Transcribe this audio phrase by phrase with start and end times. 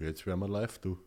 [0.00, 0.98] Jetzt wären wir live, du.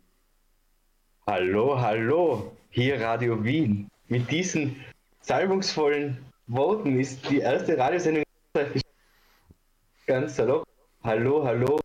[1.26, 3.90] Hallo, hallo, hier Radio Wien.
[4.08, 4.76] Mit diesen
[5.22, 8.24] salbungsvollen Worten ist die erste Radiosendung
[10.06, 10.68] ganz salopp.
[11.04, 11.80] Hallo, hallo,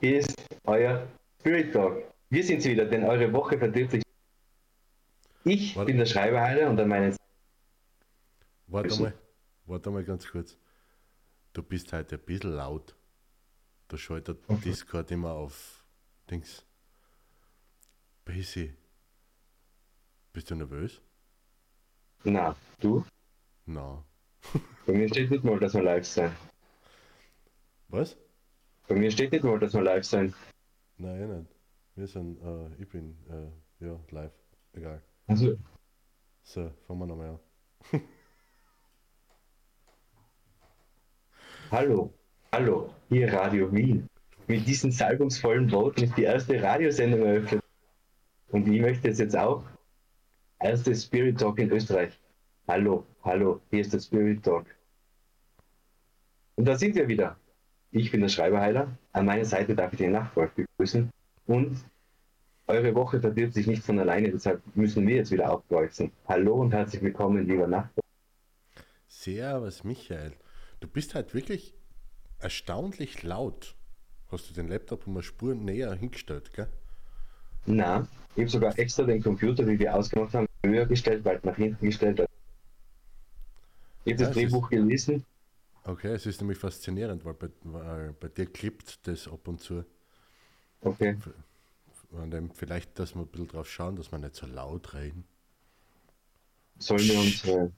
[0.00, 1.08] hier ist euer
[1.40, 2.02] Spirit Talk.
[2.28, 4.02] Wir sind wieder, denn eure Woche verdirbt sich.
[5.44, 5.86] Ich Warte.
[5.86, 7.16] bin der Schreiberheiler und an meinen
[8.66, 9.02] Warte Grüße.
[9.04, 9.14] mal,
[9.64, 10.58] warte mal ganz kurz.
[11.54, 12.94] Du bist heute ein bisschen laut.
[13.88, 15.81] Da schaltet Discord immer auf
[16.32, 16.64] Dings.
[18.24, 18.72] Busy.
[20.32, 21.02] Bist du nervös?
[22.24, 23.04] Na, du?
[23.66, 24.02] Na.
[24.86, 26.34] Bei mir steht nicht mal, dass wir live sein.
[27.88, 28.16] Was?
[28.88, 30.32] Bei mir steht nicht mal, dass wir live sein.
[30.96, 31.50] Nein, eh nicht.
[31.96, 34.32] Wir sind, äh, ich bin, äh, ja, live.
[34.72, 35.02] Egal.
[35.26, 35.58] Also,
[36.44, 38.00] So, fangen wir nochmal an.
[41.70, 42.14] Hallo,
[42.52, 44.08] hallo, hier Radio Wien.
[44.52, 47.64] Mit diesen salbungsvollen Worten ist die erste Radiosendung eröffnet.
[48.48, 49.64] Und ich möchte es jetzt auch.
[50.60, 52.20] Erste Spirit Talk in Österreich.
[52.68, 54.66] Hallo, hallo, hier ist der Spirit Talk.
[56.56, 57.38] Und da sind wir wieder.
[57.92, 58.98] Ich bin der Schreiberheiler.
[59.12, 61.10] An meiner Seite darf ich den Nachtwolf begrüßen.
[61.46, 61.82] Und
[62.66, 66.12] eure Woche verdirbt sich nicht von alleine, deshalb müssen wir jetzt wieder aufkreuzen.
[66.28, 68.04] Hallo und herzlich willkommen, lieber Nachtwolf.
[69.08, 70.34] Servus, Michael.
[70.80, 71.74] Du bist halt wirklich
[72.38, 73.76] erstaunlich laut.
[74.32, 76.68] Hast du den Laptop um eine Spur näher hingestellt, gell?
[77.66, 81.56] Na, ich habe sogar extra den Computer, wie wir ausgemacht haben, höher gestellt, weit nach
[81.56, 82.24] hinten gestellt.
[84.04, 85.24] Ich habe das Drehbuch gelesen.
[85.84, 89.84] Okay, es ist nämlich faszinierend, weil bei, weil bei dir klippt das ab und zu.
[90.80, 91.16] Okay.
[92.12, 95.24] An dem vielleicht, dass wir ein bisschen drauf schauen, dass wir nicht so laut reden.
[96.78, 97.72] Sollen wir unsere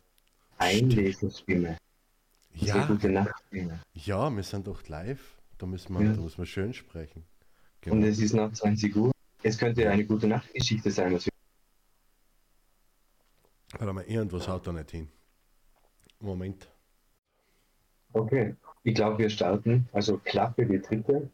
[0.58, 1.78] Einleserstimme,
[2.58, 3.84] unsere Ja, gute Nachtstimme.
[3.94, 5.33] ja, wir sind doch live.
[5.58, 6.12] Da müssen wir, Ja.
[6.12, 7.24] da müssen wir schön sprechen.
[7.86, 8.06] Und Genau.
[8.06, 9.12] es ist nach 20 Uhr.
[9.42, 11.12] Es könnte eine gute Nachtgeschichte sein.
[11.14, 11.32] Was wir
[13.78, 15.08] Warte mal, irgendwas haut da nicht hin.
[16.20, 16.70] Moment.
[18.12, 18.54] okay.
[18.86, 19.88] Ich glaube, wir starten.
[19.92, 21.30] Also Klappe die dritte.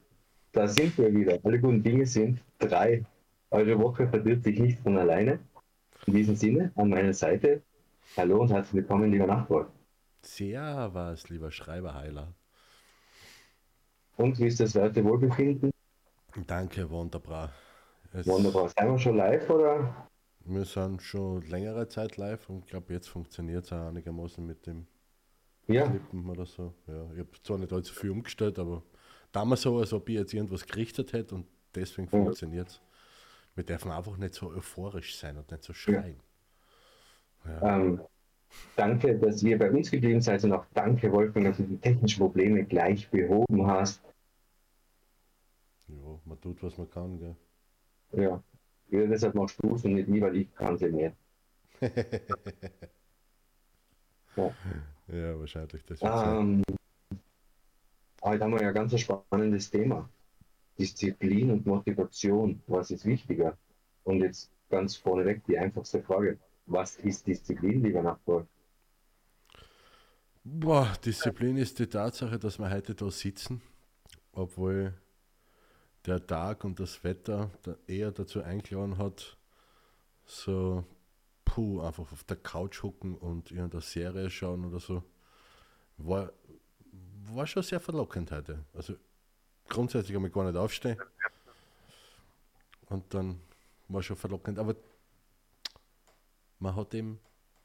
[0.52, 1.38] Da sind wir wieder.
[1.44, 3.04] Alle guten Dinge sind drei.
[3.50, 5.40] Eure Woche verdirbt sich nicht von alleine.
[6.06, 7.62] In diesem Sinne, an meiner Seite.
[8.16, 9.70] Hallo und herzlich willkommen, lieber Nachbar.
[10.22, 12.34] Servus, lieber Schreiberheiler.
[14.20, 15.70] Und wie ist das Werte Wohlbefinden?
[16.46, 17.52] Danke, wunderbar.
[18.12, 18.68] Es, Wunderbar.
[18.70, 20.10] Sind wir schon live oder?
[20.44, 24.66] Wir sind schon längere Zeit live und ich glaube, jetzt funktioniert es auch einigermaßen mit
[24.66, 24.86] dem
[25.68, 26.74] Ja, Klippen oder so.
[26.86, 28.84] Ja, ich habe zwar nicht allzu viel umgestellt, aber
[29.32, 32.34] damals so, als ob ich jetzt irgendwas gerichtet hätte und deswegen Ja.
[32.34, 32.82] funktioniert es.
[33.56, 36.22] Wir dürfen einfach nicht so euphorisch sein und nicht so schreien.
[37.62, 38.00] ähm,
[38.76, 42.20] danke, dass ihr bei uns geblieben seid und auch danke, Wolfgang, dass du die technischen
[42.20, 44.02] Probleme gleich behoben hast.
[46.30, 47.36] Man tut, was man kann, gell?
[48.12, 48.40] Ja,
[48.90, 51.16] ja deshalb machst du es und nicht nie, weil ich kann sie nicht.
[54.36, 54.54] Ja.
[55.08, 55.84] Ja, wahrscheinlich.
[55.86, 55.98] Das.
[56.02, 56.62] Ähm,
[58.22, 60.08] heute haben wir ja ein ganz spannendes Thema.
[60.78, 62.62] Disziplin und Motivation.
[62.68, 63.58] Was ist wichtiger?
[64.04, 66.38] Und jetzt ganz vorneweg die einfachste Frage.
[66.66, 68.46] Was ist Disziplin, lieber Nachbar?
[70.44, 73.60] Boah, Disziplin ist die Tatsache, dass wir heute da sitzen,
[74.32, 74.94] obwohl
[76.06, 77.50] der Tag und das Wetter
[77.86, 79.36] eher dazu eingeladen hat,
[80.24, 80.84] so
[81.44, 85.02] puh, einfach auf der Couch hocken und irgendeine Serie schauen oder so.
[85.96, 86.32] War,
[87.32, 88.64] war schon sehr verlockend heute.
[88.72, 88.94] Also
[89.68, 90.98] grundsätzlich einmal gar nicht aufstehen.
[92.86, 93.40] Und dann
[93.88, 94.58] war schon verlockend.
[94.58, 94.76] Aber
[96.58, 97.20] man hat eben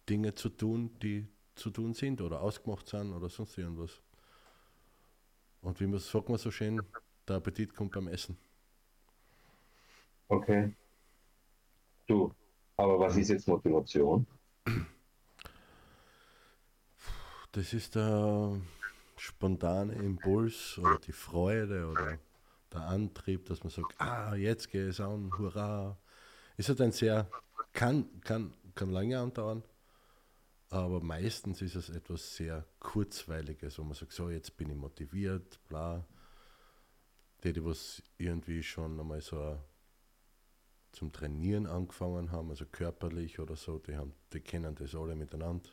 [0.10, 4.02] Dinge zu tun, die zu tun sind oder ausgemacht sind oder sonst irgendwas.
[5.62, 6.82] Und wie man sagt man so schön,
[7.28, 8.38] der Appetit kommt beim Essen.
[10.28, 10.74] Okay.
[12.08, 12.32] Du,
[12.78, 14.26] aber was ist jetzt Motivation?
[17.52, 18.60] Das ist der
[19.18, 22.20] spontane Impuls oder die Freude oder
[22.74, 25.98] der Antrieb, dass man sagt, ah, jetzt gehe es an, hurra.
[26.58, 27.30] Ist halt ein sehr,
[27.72, 29.64] kann, kann, kann lange andauern,
[30.70, 35.60] aber meistens ist es etwas sehr Kurzweiliges, wo man sagt, so, jetzt bin ich motiviert,
[35.70, 36.06] bla.
[37.46, 39.60] Die, die was irgendwie schon einmal so
[40.92, 45.70] zum Trainieren angefangen haben, also körperlich oder so, die, haben, die kennen das alle miteinander.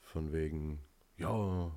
[0.00, 0.80] Von wegen,
[1.18, 1.70] ja,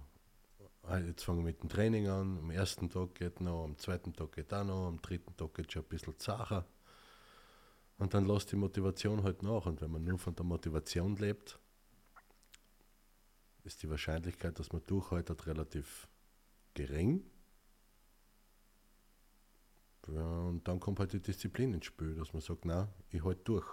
[0.84, 4.14] ah, jetzt fangen wir mit dem Training an, am ersten Tag geht noch, am zweiten
[4.14, 6.66] Tag geht auch noch, am dritten Tag geht schon ein bisschen zacher.
[7.98, 9.66] Und dann lässt die Motivation halt nach.
[9.66, 11.60] Und wenn man nur von der Motivation lebt,
[13.66, 16.08] ist die Wahrscheinlichkeit, dass man durchhaltet, relativ
[16.74, 17.30] gering.
[20.08, 23.42] Ja, und dann kommt halt die Disziplin ins Spiel, dass man sagt, na, ich halte
[23.44, 23.68] durch.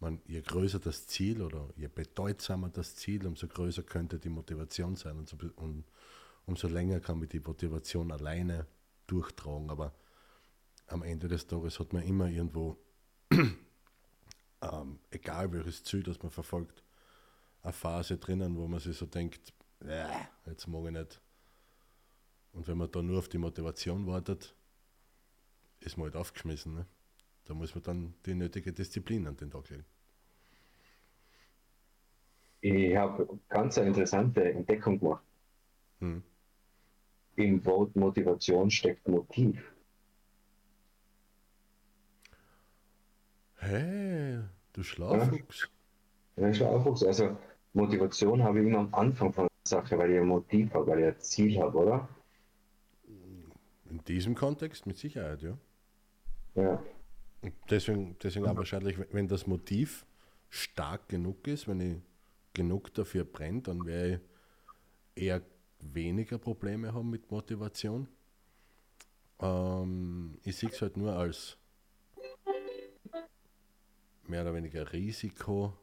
[0.00, 4.96] Man, je größer das Ziel oder je bedeutsamer das Ziel, umso größer könnte die Motivation
[4.96, 5.84] sein und, so, und
[6.44, 8.66] umso länger kann man die Motivation alleine
[9.06, 9.70] durchtragen.
[9.70, 9.94] Aber
[10.88, 12.76] am Ende des Tages hat man immer irgendwo,
[13.30, 16.82] ähm, egal welches Ziel das man verfolgt,
[17.62, 19.52] eine Phase drinnen, wo man sich so denkt,
[20.46, 21.20] jetzt mag ich nicht.
[22.52, 24.54] Und wenn man da nur auf die Motivation wartet,
[25.84, 26.74] ist man halt aufgeschmissen.
[26.74, 26.86] Ne?
[27.44, 29.84] Da muss man dann die nötige Disziplin an den Tag legen.
[32.60, 35.24] Ich habe ganz eine interessante Entdeckung gemacht.
[35.98, 36.22] Hm.
[37.34, 39.72] Im Wort Motivation steckt Motiv.
[43.56, 44.40] Hey,
[44.72, 45.70] du Schlaufuchs.
[46.36, 47.02] Ja, ja Schlaufuchs.
[47.04, 47.36] Also
[47.72, 51.00] Motivation habe ich immer am Anfang von der Sache, weil ich ein Motiv habe, weil
[51.00, 52.08] ich ein Ziel habe, oder?
[53.88, 55.58] In diesem Kontext mit Sicherheit, ja.
[56.54, 56.82] Ja.
[57.70, 60.06] Deswegen, deswegen auch wahrscheinlich, wenn das Motiv
[60.48, 61.96] stark genug ist, wenn ich
[62.52, 64.20] genug dafür brenne, dann werde
[65.14, 65.42] ich eher
[65.80, 68.06] weniger Probleme haben mit Motivation.
[69.40, 71.56] Ähm, ich sehe es halt nur als
[74.28, 75.76] mehr oder weniger Risiko,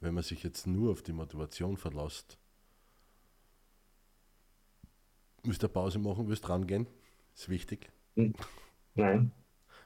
[0.00, 2.38] wenn man sich jetzt nur auf die Motivation verlässt.
[5.44, 6.86] Müsst ihr Pause machen, willst rangehen?
[7.34, 7.90] Ist wichtig.
[8.94, 9.32] Nein.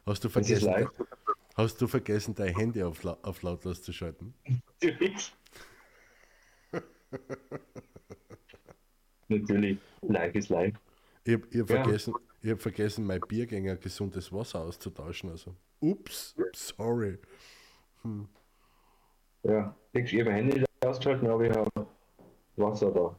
[0.07, 0.89] Hast du vergessen,
[1.57, 4.33] hast du vergessen dein Handy auf, auf lautlos zu schalten?
[4.81, 5.35] Natürlich.
[9.29, 9.79] Natürlich.
[10.03, 10.75] Live ist live.
[11.25, 11.67] Ich habe hab ja.
[11.67, 12.15] vergessen,
[12.47, 15.31] hab vergessen, mein Biergänger gesundes Wasser auszutauschen.
[15.31, 17.19] Also, ups, sorry.
[18.03, 18.29] Hm.
[19.43, 21.89] Ja, ich habe mein Handy ausgeschaltet, aber ich habe
[22.55, 23.19] Wasser da.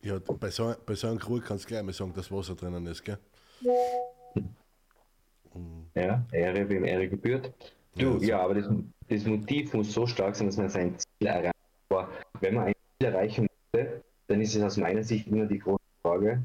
[0.00, 2.86] Ja, bei so, bei so einem Krug kannst du gleich mal sagen, dass Wasser drinnen
[2.86, 3.18] ist, gell?
[3.60, 3.72] Ja,
[5.94, 7.52] Ehre wem Ehre gebührt.
[7.94, 8.68] Du, ja, ja aber das,
[9.08, 11.54] das, Motiv muss so stark sein, dass man sein Ziel erreicht.
[11.88, 12.10] Aber
[12.40, 15.82] wenn man ein Ziel erreichen möchte, dann ist es aus meiner Sicht immer die große
[16.02, 16.42] Frage.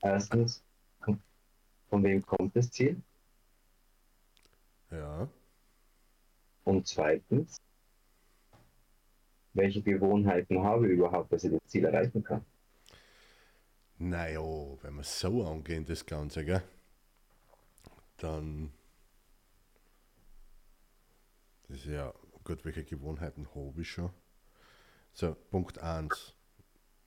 [0.00, 0.64] Erstens,
[1.88, 3.00] von wem kommt das Ziel?
[4.90, 5.28] Ja.
[6.64, 7.56] Und zweitens,
[9.52, 12.44] welche Gewohnheiten habe ich überhaupt, dass ich das Ziel erreichen kann?
[13.98, 14.40] Naja,
[14.82, 16.62] wenn wir so angehen, das Ganze, gell?
[18.22, 18.72] Dann
[21.68, 22.12] das ist ja
[22.44, 24.12] gut, welche Gewohnheiten habe ich schon?
[25.14, 26.34] So, Punkt 1.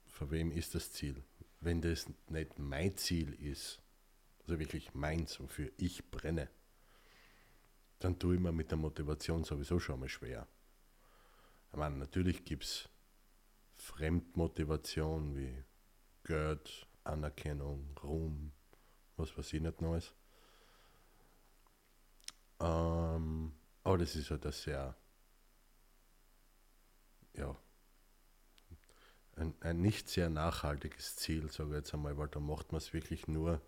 [0.07, 1.23] Für wem ist das Ziel?
[1.59, 3.79] Wenn das nicht mein Ziel ist,
[4.39, 6.49] also wirklich meins, wofür ich brenne,
[7.99, 10.47] dann tue ich mir mit der Motivation sowieso schon mal schwer.
[11.71, 12.89] Ich meine, natürlich gibt es
[13.75, 15.63] Fremdmotivation wie
[16.23, 18.51] Geld, Anerkennung, Ruhm,
[19.17, 20.13] was weiß ich nicht Neues.
[22.59, 23.53] Ähm,
[23.83, 24.95] aber das ist halt ein sehr,
[27.33, 27.55] ja,
[29.35, 32.93] ein, ein nicht sehr nachhaltiges Ziel, sage ich jetzt einmal, weil da macht man es
[32.93, 33.61] wirklich nur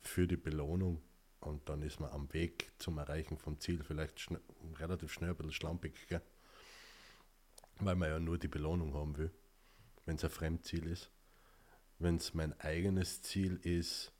[0.00, 1.02] für die Belohnung
[1.40, 4.38] und dann ist man am Weg zum Erreichen vom Ziel vielleicht schn
[4.78, 6.22] relativ schnell ein bisschen schlampig, gell?
[7.80, 9.30] weil man ja nur die Belohnung haben will,
[10.06, 11.10] wenn es ein Fremdziel ist.
[11.98, 14.12] Wenn es mein eigenes Ziel ist,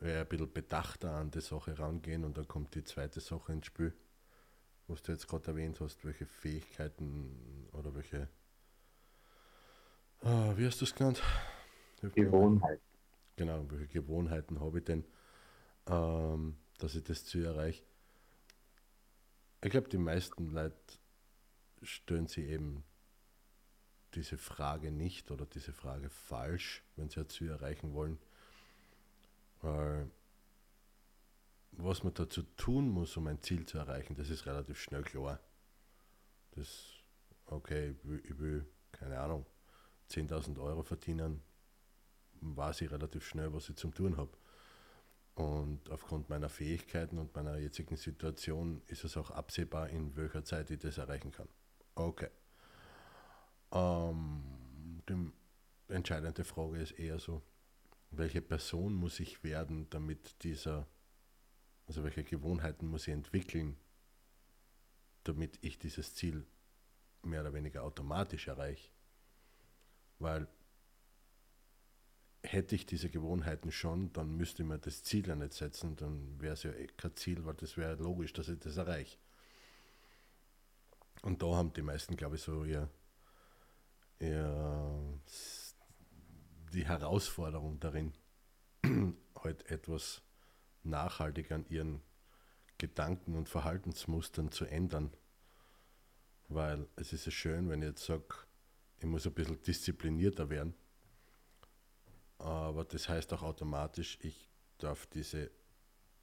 [0.00, 3.92] ein bisschen bedachter an die Sache rangehen und dann kommt die zweite Sache ins Spiel,
[4.86, 8.28] was du jetzt gerade erwähnt hast, welche Fähigkeiten oder welche,
[10.22, 11.22] ah, wie hast du es genannt?
[12.14, 12.82] Gewohnheiten.
[13.36, 15.04] Genau, welche Gewohnheiten habe ich denn,
[15.86, 17.82] ähm, dass ich das Ziel erreiche?
[19.62, 20.76] Ich glaube, die meisten Leute
[21.82, 22.84] stellen sich eben
[24.14, 28.18] diese Frage nicht oder diese Frage falsch, wenn sie ein Ziel erreichen wollen
[29.62, 30.10] weil
[31.72, 35.40] was man dazu tun muss, um ein Ziel zu erreichen, das ist relativ schnell klar.
[36.52, 36.90] Das,
[37.46, 39.46] okay, ich will, keine Ahnung,
[40.10, 41.42] 10.000 Euro verdienen,
[42.40, 44.30] weiß ich relativ schnell, was ich zum tun habe.
[45.34, 50.70] Und aufgrund meiner Fähigkeiten und meiner jetzigen Situation ist es auch absehbar, in welcher Zeit
[50.70, 51.48] ich das erreichen kann.
[51.94, 52.30] Okay.
[53.70, 55.30] Ähm, die
[55.92, 57.42] entscheidende Frage ist eher so,
[58.10, 60.86] welche Person muss ich werden, damit dieser,
[61.86, 63.76] also welche Gewohnheiten muss ich entwickeln,
[65.24, 66.46] damit ich dieses Ziel
[67.22, 68.90] mehr oder weniger automatisch erreiche.
[70.18, 70.48] Weil
[72.42, 76.40] hätte ich diese Gewohnheiten schon, dann müsste ich mir das Ziel ja nicht setzen, dann
[76.40, 79.18] wäre es ja eh kein Ziel, weil das wäre logisch, dass ich das erreiche.
[81.22, 82.88] Und da haben die meisten, glaube ich, so ihr,
[84.20, 85.20] ihr
[86.70, 88.12] die Herausforderung darin,
[89.42, 90.22] halt etwas
[90.82, 92.02] nachhaltig an ihren
[92.78, 95.12] Gedanken und Verhaltensmustern zu ändern.
[96.48, 98.34] Weil es ist ja schön, wenn ich jetzt sage,
[98.98, 100.74] ich muss ein bisschen disziplinierter werden.
[102.38, 104.48] Aber das heißt auch automatisch, ich
[104.78, 105.50] darf diese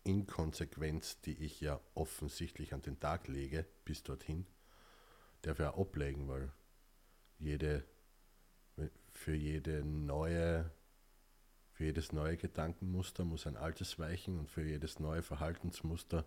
[0.03, 4.45] Inkonsequenz, die ich ja offensichtlich an den Tag lege, bis dorthin,
[5.41, 6.51] darf auch ablegen, weil
[7.37, 7.85] jede,
[9.15, 10.69] für jede neue,
[11.71, 16.25] für jedes neue Gedankenmuster muss ein altes weichen und für jedes neue Verhaltensmuster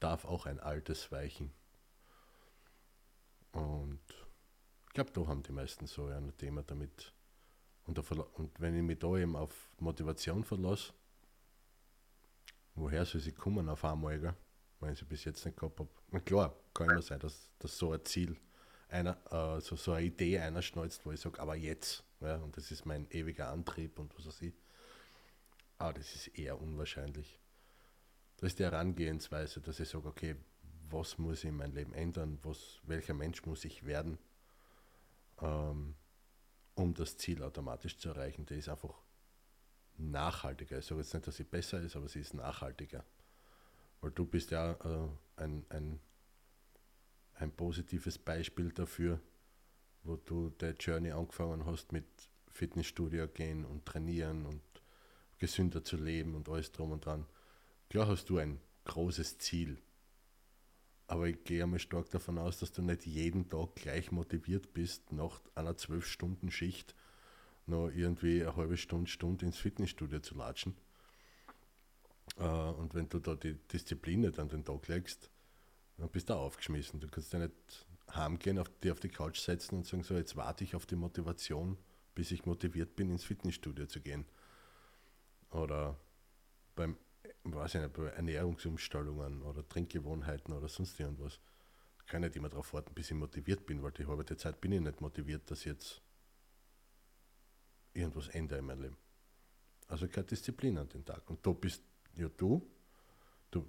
[0.00, 1.52] darf auch ein altes weichen.
[3.52, 4.00] Und
[4.86, 7.12] ich glaube, da haben die meisten so ein Thema damit.
[7.84, 10.92] Und, und wenn ich mich da eben auf Motivation verlasse,
[12.74, 14.34] woher soll sie kommen auf einmal, gell?
[14.80, 16.20] wenn ich sie bis jetzt nicht gehabt habe.
[16.24, 18.36] Klar, kann immer sein, dass, dass so ein Ziel,
[18.88, 22.70] einer, äh, so, eine Idee einer schnalzt, wo ich sage, aber jetzt, ja, und das
[22.70, 24.54] ist mein ewiger Antrieb und was weiß ich.
[25.78, 27.38] Aber das ist eher unwahrscheinlich.
[28.38, 30.36] Das ist die Herangehensweise, dass ich sage, okay,
[30.90, 34.18] was muss ich in meinem Leben ändern, was, welcher Mensch muss ich werden,
[35.40, 35.94] ähm,
[36.74, 38.46] um das Ziel automatisch zu erreichen.
[38.46, 38.94] Der ist einfach
[39.96, 40.78] nachhaltiger.
[40.78, 43.04] Ich sage jetzt nicht, dass sie besser ist, aber sie ist nachhaltiger.
[44.00, 45.08] Weil du bist ja äh,
[45.42, 46.00] ein, ein,
[47.40, 49.20] ein positives Beispiel dafür,
[50.02, 52.06] wo du der Journey angefangen hast mit
[52.50, 54.62] Fitnessstudio gehen und trainieren und
[55.38, 57.26] gesünder zu leben und alles drum und dran.
[57.88, 59.78] Klar hast du ein großes Ziel,
[61.06, 65.12] aber ich gehe einmal stark davon aus, dass du nicht jeden Tag gleich motiviert bist,
[65.12, 66.94] nach einer 12-Stunden-Schicht
[67.66, 70.74] noch irgendwie eine halbe Stunde, Stunde ins Fitnessstudio zu latschen.
[72.38, 75.30] Äh, und wenn du da die Disziplin nicht an den Tag legst,
[75.98, 77.00] dann bist du aufgeschmissen.
[77.00, 80.36] Du kannst ja nicht heimgehen, auf, dir auf die Couch setzen und sagen, so jetzt
[80.36, 81.76] warte ich auf die Motivation,
[82.14, 84.24] bis ich motiviert bin, ins Fitnessstudio zu gehen.
[85.50, 85.98] Oder
[86.74, 86.96] beim,
[87.44, 91.40] weiß ich nicht, bei Ernährungsumstellungen oder Trinkgewohnheiten oder sonst irgendwas.
[92.00, 94.72] Ich kann nicht immer darauf warten, bis ich motiviert bin, weil die halbe Zeit bin
[94.72, 96.00] ich nicht motiviert, dass jetzt
[97.92, 98.96] irgendwas ändere in meinem Leben.
[99.88, 101.28] Also keine Disziplin an den Tag.
[101.28, 101.82] Und da bist
[102.14, 102.62] ja du.
[103.50, 103.66] Du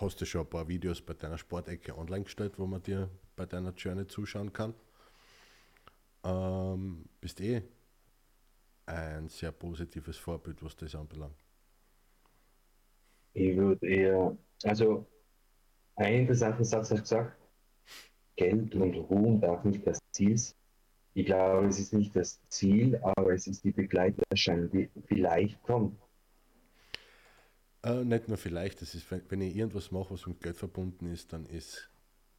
[0.00, 3.46] hast ja schon ein paar Videos bei deiner Sportecke online gestellt, wo man dir bei
[3.46, 4.74] deiner Journey zuschauen kann.
[6.24, 7.62] Ähm, bist eh
[8.86, 11.36] ein sehr positives Vorbild, was das anbelangt.
[13.34, 15.06] Ich würde eher, also
[15.96, 17.36] einen interessanten Satz hast du gesagt,
[18.36, 20.54] Geld und Ruhm darf nicht das Ziel sein.
[21.14, 25.98] Ich glaube, es ist nicht das Ziel, aber es ist die Begleiterscheinung, die vielleicht kommt.
[27.82, 31.06] Äh, nicht nur vielleicht, das ist, wenn, wenn ich irgendwas mache, was mit Geld verbunden
[31.06, 31.88] ist, dann ist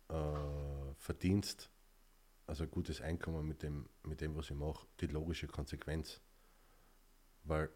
[0.09, 1.69] äh, Verdienst,
[2.45, 6.19] also gutes Einkommen mit dem, mit dem, was ich mache, die logische Konsequenz.
[7.43, 7.69] Weil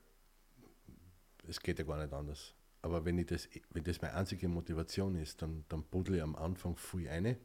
[1.48, 2.54] es geht ja gar nicht anders.
[2.82, 6.36] Aber wenn, ich das, wenn das meine einzige Motivation ist, dann, dann buddle ich am
[6.36, 7.38] Anfang viel eine,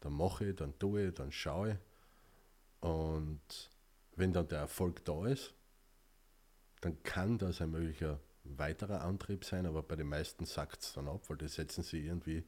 [0.00, 1.76] dann mache ich, dann tue ich, dann schaue ich
[2.80, 3.70] und
[4.16, 5.54] wenn dann der Erfolg da ist,
[6.80, 8.20] dann kann das ein möglicher
[8.56, 12.06] weiterer Antrieb sein, aber bei den meisten sackt es dann ab, weil die setzen sie
[12.06, 12.44] irgendwie,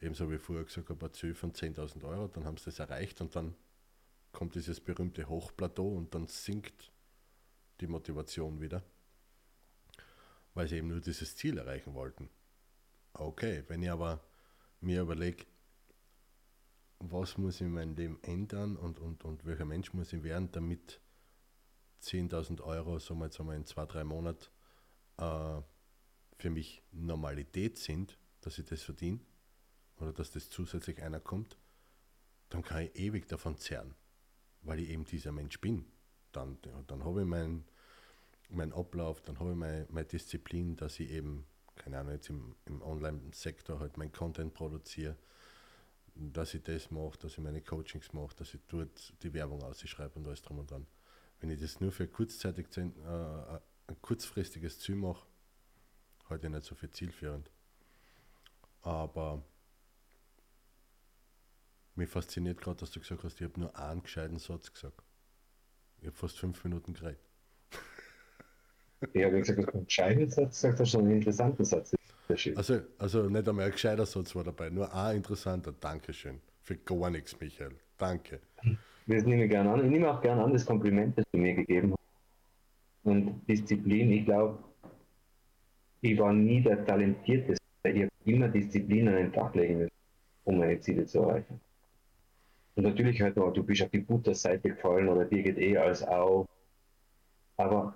[0.00, 3.34] ebenso wie vorher gesagt ein Ziel von 10.000 Euro, dann haben sie das erreicht und
[3.36, 3.54] dann
[4.32, 6.92] kommt dieses berühmte Hochplateau und dann sinkt
[7.80, 8.82] die Motivation wieder,
[10.54, 12.28] weil sie eben nur dieses Ziel erreichen wollten.
[13.14, 14.20] Okay, wenn ich aber
[14.80, 15.46] mir überlege,
[16.98, 20.50] was muss ich in meinem Leben ändern und, und, und welcher Mensch muss ich werden,
[20.52, 21.00] damit
[22.02, 24.46] 10.000 Euro, sagen wir jetzt einmal in zwei, drei Monaten,
[25.18, 25.60] äh,
[26.38, 29.20] für mich Normalität sind, dass ich das verdiene
[29.98, 31.56] oder dass das zusätzlich einer kommt,
[32.50, 33.94] dann kann ich ewig davon zehren,
[34.62, 35.86] weil ich eben dieser Mensch bin.
[36.32, 37.64] Dann, dann habe ich meinen
[38.50, 42.54] mein Ablauf, dann habe ich meine, meine Disziplin, dass ich eben, keine Ahnung, jetzt im,
[42.66, 45.16] im Online-Sektor halt mein Content produziere,
[46.14, 50.18] dass ich das mache, dass ich meine Coachings mache, dass ich dort die Werbung ausschreibe
[50.18, 50.86] und alles drum und dran.
[51.40, 55.26] Wenn ich das nur für kurzzeitig, äh, ein kurzfristiges Ziel mache,
[56.30, 57.50] ich nicht so viel zielführend.
[58.82, 59.42] Aber
[61.94, 65.02] mich fasziniert gerade, dass du gesagt hast, ich habe nur einen gescheiten Satz gesagt.
[66.00, 67.20] Ich habe fast fünf Minuten geredet.
[69.12, 71.94] Ich habe gesagt, du einen gescheiten Satz gesagt, hast schon einen interessanten Satz.
[72.56, 75.72] Also, also nicht einmal ein gescheiter Satz war dabei, nur ein interessanter.
[75.72, 76.40] Dankeschön.
[76.62, 77.76] Für gar nichts, Michael.
[77.98, 78.40] Danke.
[79.06, 79.84] Das nehme ich gerne an.
[79.84, 82.03] Ich nehme auch gerne an das Kompliment, das du mir gegeben hast.
[83.04, 84.58] Und Disziplin, ich glaube,
[86.00, 87.62] ich war nie der Talentierteste.
[87.84, 89.92] Ich habe immer Disziplin an den Tag legen müssen,
[90.44, 91.60] um meine Ziele zu erreichen.
[92.76, 96.02] Und natürlich hört man, du bist auf die Butterseite gefallen oder dir geht eh als
[96.02, 96.46] auch.
[97.56, 97.94] Aber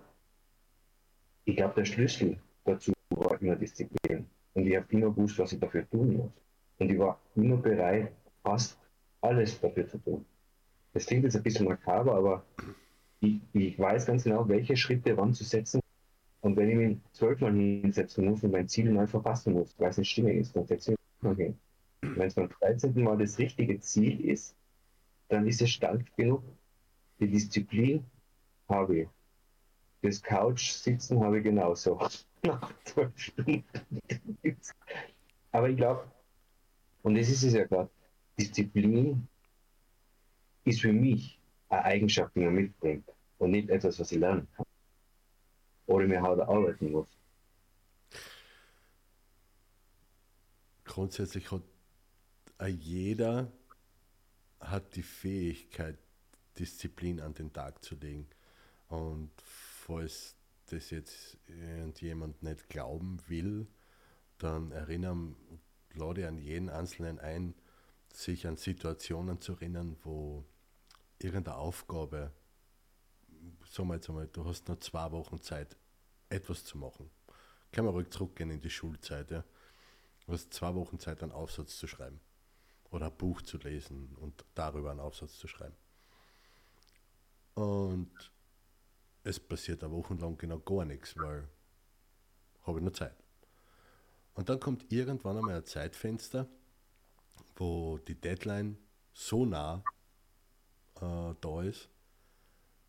[1.45, 4.27] ich glaube, der Schlüssel dazu war immer Disziplin.
[4.55, 6.31] Und ich habe immer gewusst, was ich dafür tun muss.
[6.79, 8.12] Und ich war immer bereit,
[8.43, 8.79] fast
[9.21, 10.25] alles dafür zu tun.
[10.93, 12.45] Das klingt jetzt ein bisschen makaber, aber
[13.20, 15.80] ich, ich weiß ganz genau, welche Schritte wann zu setzen.
[16.40, 19.98] Und wenn ich mich zwölfmal hinsetzen muss und mein Ziel neu verpassen muss, weil es
[19.98, 21.58] nicht stimmig ist, dann setze ich mich hin.
[22.00, 23.02] Wenn es beim 13.
[23.02, 24.54] Mal das richtige Ziel ist,
[25.28, 26.42] dann ist es stark genug.
[27.18, 28.04] Die Disziplin
[28.68, 29.08] habe ich.
[30.02, 31.98] Das Couch-Sitzen habe ich genauso.
[35.50, 36.04] Aber ich glaube,
[37.02, 37.90] und das ist es ja gerade,
[38.38, 39.26] Disziplin
[40.64, 41.38] ist für mich
[41.68, 43.08] Eigenschaft, die man mitbringt
[43.38, 44.66] und nicht etwas, was ich lernen kann.
[45.87, 47.08] Oder mir halt arbeiten muss.
[50.84, 51.62] Grundsätzlich hat
[52.66, 53.52] jeder
[54.60, 55.98] hat die Fähigkeit,
[56.58, 58.26] Disziplin an den Tag zu legen.
[58.88, 60.34] Und falls
[60.66, 63.66] das jetzt irgendjemand nicht glauben will,
[64.38, 65.37] dann erinnern,
[65.94, 67.54] lade an jeden Einzelnen ein,
[68.12, 70.44] sich an Situationen zu erinnern, wo
[71.18, 72.32] irgendeine Aufgabe,
[73.64, 75.76] sagen wir jetzt einmal, du hast nur zwei Wochen Zeit,
[76.28, 77.10] etwas zu machen.
[77.72, 79.30] Kann man ruhig zurückgehen in die Schulzeit.
[79.30, 79.44] Ja?
[80.26, 82.20] Du hast zwei Wochen Zeit, einen Aufsatz zu schreiben
[82.90, 85.76] oder ein Buch zu lesen und darüber einen Aufsatz zu schreiben.
[87.54, 88.32] Und
[89.25, 91.48] es passiert eine Woche lang genau gar nichts, weil
[92.62, 93.16] habe ich nur Zeit.
[94.34, 96.46] Und dann kommt irgendwann einmal ein Zeitfenster,
[97.56, 98.78] wo die Deadline
[99.12, 99.82] so nah
[101.00, 101.88] äh, da ist,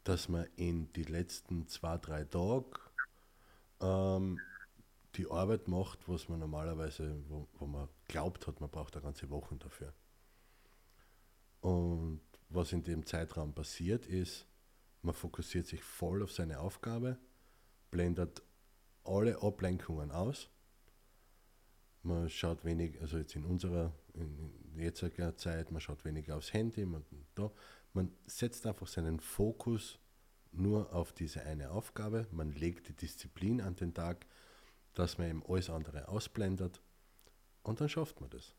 [0.04, 2.80] dass man in die letzten zwei, drei Tage
[3.82, 4.39] ähm,
[5.16, 9.30] die Arbeit macht, was man normalerweise, wo, wo man glaubt hat, man braucht eine ganze
[9.30, 9.94] Woche dafür.
[11.62, 14.48] Und was in dem Zeitraum passiert ist,
[15.01, 17.18] man fokussiert sich voll auf seine Aufgabe,
[17.92, 18.42] blendet
[19.04, 20.50] alle Ablenkungen aus.
[22.04, 26.86] Man schaut wenig, also jetzt in unserer in jetziger Zeit, man schaut weniger aufs Handy,
[26.86, 27.05] man,
[27.36, 27.51] da,
[27.94, 30.00] man setzt einfach seinen Fokus
[30.52, 34.25] nur auf diese eine Aufgabe, man legt die Disziplin an den Tag,
[34.94, 36.82] dass man eben alles andere ausblendet
[37.64, 38.56] und dann schafft man das.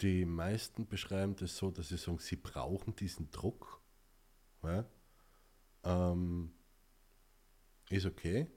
[0.00, 3.80] Die meisten beschreiben das so, dass sie sagen, sie brauchen diesen Druck.
[4.62, 4.84] Ja?
[5.84, 6.52] Ähm,
[7.88, 8.50] ist okay,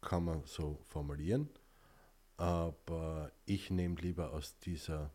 [0.00, 1.48] kann man so formulieren,
[2.36, 5.12] aber ich nehme lieber aus dieser,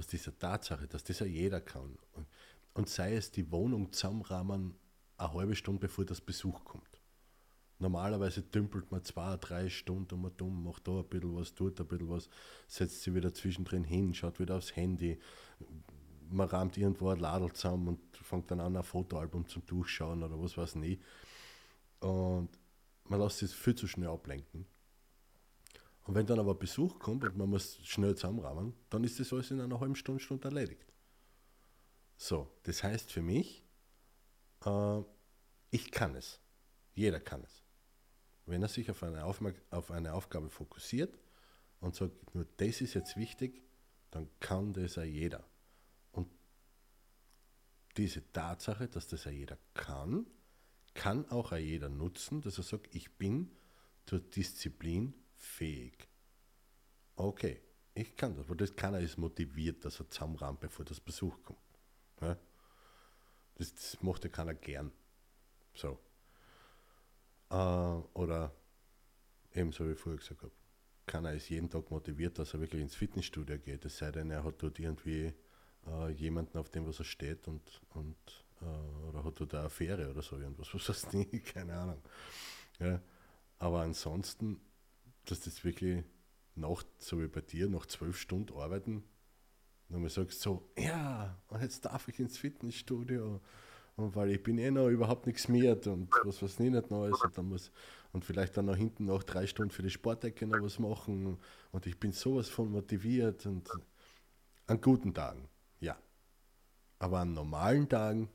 [0.00, 1.98] aus dieser Tatsache, dass das ja jeder kann.
[2.12, 2.26] Und,
[2.72, 4.74] und sei es die Wohnung zusammenrahmen
[5.18, 6.88] eine halbe Stunde bevor das Besuch kommt.
[7.78, 11.78] Normalerweise dümpelt man zwei, drei Stunden um und um, macht da ein bisschen was, tut
[11.80, 12.30] ein bisschen was,
[12.66, 15.18] setzt sich wieder zwischendrin hin, schaut wieder aufs Handy.
[16.30, 20.40] Man rahmt irgendwo ein Ladel zusammen und fängt dann an, ein Fotoalbum zum Durchschauen oder
[20.40, 20.98] was weiß ich.
[22.00, 22.48] Und
[23.04, 24.66] man lässt sich viel zu schnell ablenken.
[26.04, 29.50] Und wenn dann aber Besuch kommt und man muss schnell zusammenrahmen, dann ist das alles
[29.50, 30.92] in einer halben Stunde, Stunde erledigt.
[32.16, 33.64] So, das heißt für mich,
[34.64, 35.02] äh,
[35.70, 36.40] ich kann es.
[36.94, 37.62] Jeder kann es.
[38.46, 41.18] Wenn er sich auf eine, auf eine Aufgabe fokussiert
[41.80, 43.62] und sagt, nur das ist jetzt wichtig,
[44.10, 45.44] dann kann das ja jeder.
[46.10, 46.28] Und
[47.96, 50.26] diese Tatsache, dass das ja jeder kann,
[50.94, 53.52] kann auch jeder nutzen, dass er sagt, ich bin
[54.06, 56.08] zur Disziplin fähig.
[57.16, 57.60] Okay,
[57.94, 61.58] ich kann das, weil das keiner ist motiviert, dass er zusammenrammt, bevor das Besuch kommt.
[62.20, 62.36] Ja?
[63.56, 64.92] Das, das macht ja keiner gern.
[65.74, 65.98] So.
[67.50, 68.54] Äh, oder
[69.52, 70.52] ebenso wie ich vorher gesagt habe,
[71.06, 74.44] keiner ist jeden Tag motiviert, dass er wirklich ins Fitnessstudio geht, es sei denn, er
[74.44, 75.34] hat dort irgendwie
[75.86, 78.16] äh, jemanden, auf dem was er steht und, und
[78.62, 82.02] äh, oder hat dort eine Affäre oder so irgendwas, was heißt nie, keine Ahnung.
[82.78, 83.00] Ja,
[83.58, 84.60] aber ansonsten,
[85.26, 86.04] dass das wirklich
[86.54, 89.04] nach, so wie bei dir, nach zwölf Stunden arbeiten,
[89.90, 93.40] und man sagt so, ja, und jetzt darf ich ins Fitnessstudio
[93.96, 97.20] und weil ich bin eh noch überhaupt nichts mehr und was was nie nicht Neues
[97.22, 97.72] und dann muss
[98.12, 101.38] und vielleicht dann noch hinten noch drei Stunden für die Sportecke noch was machen
[101.72, 103.68] und ich bin sowas von motiviert und
[104.68, 105.48] an guten Tagen,
[105.80, 105.98] ja.
[107.00, 108.28] Aber an normalen Tagen,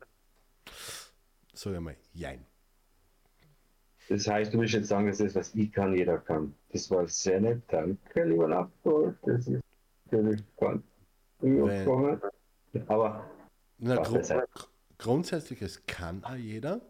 [1.54, 2.45] sag ich mal, jein.
[4.10, 6.54] Das heißt, du willst jetzt sagen, das, was ich kann, jeder kann.
[6.76, 7.64] Das war sehr nett.
[7.70, 9.16] Danke, lieber Nachbar.
[9.22, 9.64] Das ist
[10.12, 10.84] natürlich ganz
[12.88, 13.30] Aber
[13.78, 14.04] na,
[14.98, 16.82] grundsätzlich, es kann auch jeder.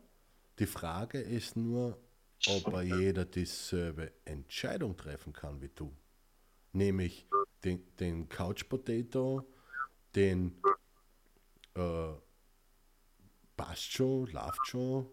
[0.57, 1.99] Die Frage ist nur,
[2.47, 5.95] ob er jeder dieselbe Entscheidung treffen kann wie du.
[6.73, 7.27] Nämlich
[7.63, 9.45] den, den Couch Potato,
[10.15, 10.59] den
[11.75, 12.13] äh,
[13.55, 15.05] passt schon, läuft schon,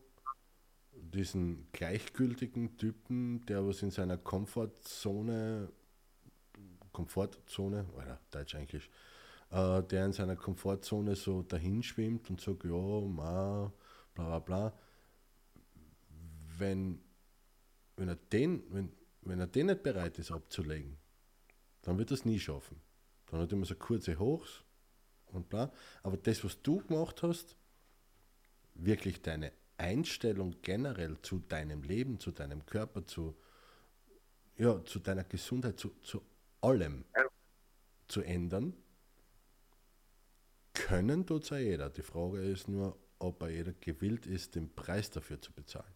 [0.92, 5.70] diesen gleichgültigen Typen, der was in seiner Komfortzone,
[6.92, 8.90] Komfortzone, oder Deutsch eigentlich,
[9.50, 13.72] äh, der in seiner Komfortzone so dahinschwimmt und sagt, ja, ma,
[14.14, 14.78] bla bla bla.
[16.58, 17.00] Wenn,
[17.96, 20.98] wenn, er den, wenn, wenn er den nicht bereit ist abzulegen,
[21.82, 22.80] dann wird er es nie schaffen.
[23.26, 24.62] Dann hat er immer so kurze Hochs
[25.26, 25.72] und bla.
[26.02, 27.56] Aber das, was du gemacht hast,
[28.74, 33.36] wirklich deine Einstellung generell zu deinem Leben, zu deinem Körper, zu,
[34.56, 36.22] ja, zu deiner Gesundheit, zu, zu
[36.60, 37.04] allem
[38.06, 38.74] zu ändern,
[40.72, 41.90] können tut ja jeder.
[41.90, 45.94] Die Frage ist nur, ob er jeder gewillt ist, den Preis dafür zu bezahlen.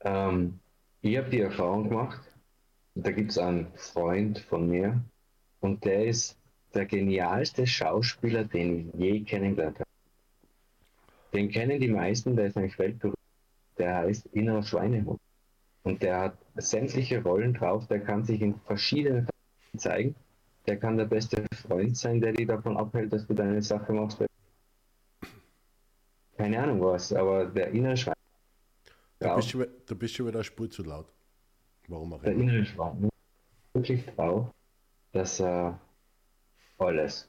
[0.00, 0.60] Ähm,
[1.02, 2.22] ich habe die Erfahrung gemacht,
[2.94, 5.04] da gibt es einen Freund von mir
[5.60, 6.38] und der ist
[6.74, 9.85] der genialste Schauspieler, den ich je kennengelernt habe.
[11.36, 13.18] Den kennen die meisten, der ist eigentlich weltberühmt.
[13.76, 15.20] Der heißt Innerer Schweinehund.
[15.82, 19.28] Und der hat sämtliche Rollen drauf, der kann sich in verschiedenen
[19.76, 20.14] zeigen.
[20.66, 24.24] Der kann der beste Freund sein, der dich davon abhält, dass du deine Sache machst.
[26.38, 28.14] Keine Ahnung was, aber der innere Schwein.
[29.18, 31.06] Da bist, du, da bist du wieder Spur zu laut.
[31.86, 33.10] Warum auch Der innere Schwein
[33.74, 34.48] wirklich drauf,
[35.12, 35.78] dass er
[36.78, 37.28] alles,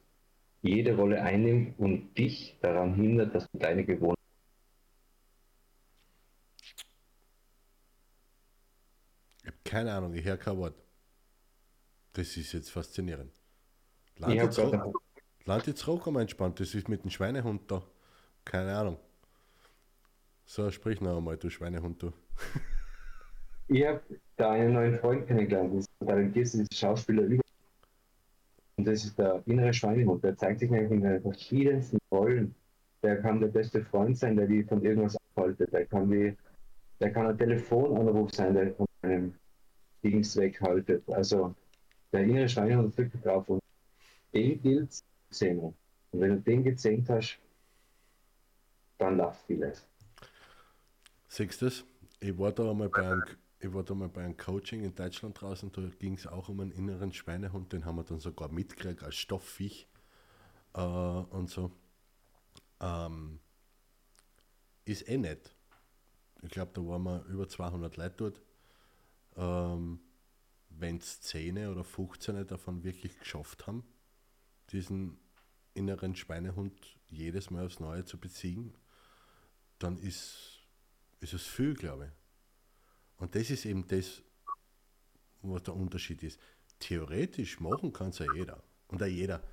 [0.61, 4.17] jede Rolle einnimmt und dich daran hindert, dass du deine Gewohnheit
[9.41, 10.75] Ich habe keine Ahnung, ich höre kein Wort.
[12.13, 13.31] Das ist jetzt faszinierend.
[14.17, 14.93] Land jetzt, ro-
[15.45, 17.83] Land jetzt rockam entspannt, das ist mit dem Schweinehund da.
[18.43, 18.97] Keine Ahnung.
[20.45, 22.11] So, sprich noch einmal, du Schweinehund, du.
[23.67, 24.01] Ich habe
[24.37, 27.43] da einen neuen Freund kennengelernt, das ist der talentierste Schauspieler über.
[28.77, 30.23] Und das ist der innere Schweinehund.
[30.23, 32.55] Der zeigt sich nämlich in den verschiedensten Rollen.
[33.03, 35.73] Der kann der beste Freund sein, der die von irgendwas abhaltet.
[35.73, 36.35] Der kann, die,
[36.99, 39.33] der kann ein Telefonanruf sein, der von einem
[40.03, 41.03] Dings weghaltet.
[41.09, 41.55] Also
[42.11, 43.49] der innere Schweinehund ist wirklich drauf.
[43.49, 43.61] Und
[44.33, 45.03] den gilt es.
[45.41, 45.75] Und
[46.11, 47.39] wenn du den gesehen hast,
[48.97, 49.85] dann läuft vieles.
[51.59, 51.83] Das?
[52.19, 53.23] Ich war da einmal bei einem,
[53.59, 56.59] ich war da mal bei einem Coaching in Deutschland draußen, da ging es auch um
[56.59, 59.87] einen inneren Schweinehund, den haben wir dann sogar mitgekriegt als Stoffviech
[60.73, 61.71] äh, und so.
[62.79, 63.39] Ähm,
[64.85, 65.55] ist eh nett.
[66.43, 68.41] Ich glaube, da waren wir über 200 Leute dort.
[69.35, 69.99] Ähm,
[70.69, 73.83] wenn es 10 oder 15 davon wirklich geschafft haben,
[74.71, 75.17] diesen
[75.73, 78.75] inneren Schweinehund jedes Mal aufs Neue zu besiegen,
[79.79, 80.59] dann ist,
[81.19, 82.16] ist es viel, glaube ich.
[83.17, 84.21] Und das ist eben das,
[85.41, 86.39] was der Unterschied ist.
[86.79, 88.61] Theoretisch machen kann es ja jeder.
[88.87, 89.43] Und auch jeder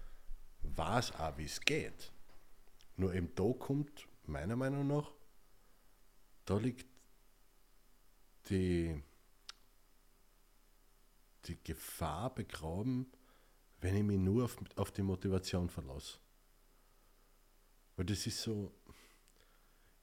[0.63, 2.13] weiß auch, wie es geht.
[2.97, 5.11] Nur eben da kommt, meiner Meinung nach,
[6.45, 6.87] da liegt
[8.51, 9.03] die,
[11.47, 13.11] die Gefahr begraben,
[13.81, 16.19] wenn ich mich nur auf, auf die Motivation verlasse.
[17.97, 18.73] Weil das ist so,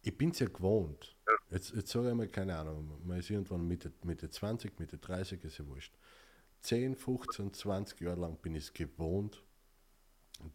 [0.02, 1.15] ich bin es ja gewohnt.
[1.49, 5.43] Jetzt, jetzt sage ich mal, keine Ahnung, man ist irgendwann Mitte, Mitte 20, Mitte 30,
[5.43, 5.93] ist ja wurscht.
[6.61, 9.43] 10, 15, 20 Jahre lang bin ich es gewohnt,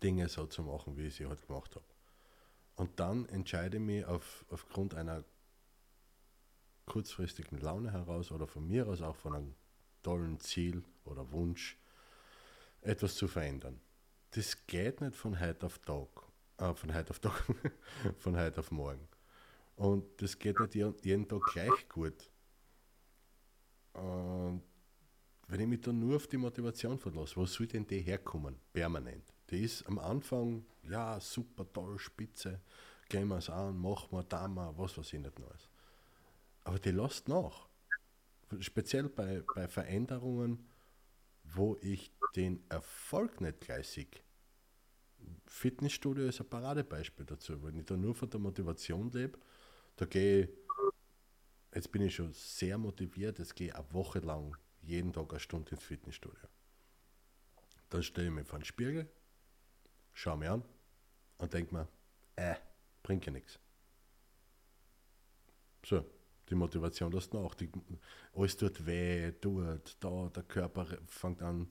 [0.03, 1.85] Dinge so zu machen, wie ich sie halt gemacht habe.
[2.77, 5.25] Und dann entscheide ich mich auf, aufgrund einer
[6.87, 9.55] kurzfristigen Laune heraus oder von mir aus auch von einem
[10.03, 11.77] tollen Ziel oder Wunsch,
[12.81, 13.81] etwas zu verändern.
[14.31, 16.09] Das geht nicht von heute auf Tag,
[16.59, 17.43] äh, von heute auf Tag,
[18.19, 19.09] von heute auf morgen.
[19.77, 22.31] Und das geht nicht jeden Tag gleich gut.
[23.93, 24.63] Und
[25.49, 28.59] wenn ich mich dann nur auf die Motivation verlasse, wo soll denn die herkommen?
[28.73, 29.33] Permanent.
[29.51, 32.61] Die ist am Anfang, ja, super toll, spitze,
[33.09, 35.69] gehen wir es an, machen wir, da mal, was weiß ich nicht Neues.
[36.65, 37.69] Aber die lässt nach.
[38.61, 40.67] Speziell bei, bei Veränderungen,
[41.45, 44.07] wo ich den Erfolg nicht gleich sehe.
[45.47, 47.63] Fitnessstudio ist ein Paradebeispiel dazu.
[47.63, 49.39] Wenn ich da nur von der Motivation lebe,
[49.97, 50.51] da gehe ich,
[51.75, 55.41] jetzt bin ich schon sehr motiviert, jetzt gehe ich eine Woche lang jeden Tag eine
[55.41, 56.49] Stunde ins Fitnessstudio.
[57.91, 59.09] Dann stelle ich mich vor den Spiegel,
[60.13, 60.63] schaue mich an
[61.39, 61.89] und denke mir,
[62.37, 62.57] äh,
[63.03, 63.59] bringt ja nichts.
[65.85, 66.05] So,
[66.49, 67.55] die Motivation lässt nach.
[67.55, 67.71] Die,
[68.35, 71.69] alles tut weh, tut, da, der Körper fängt an,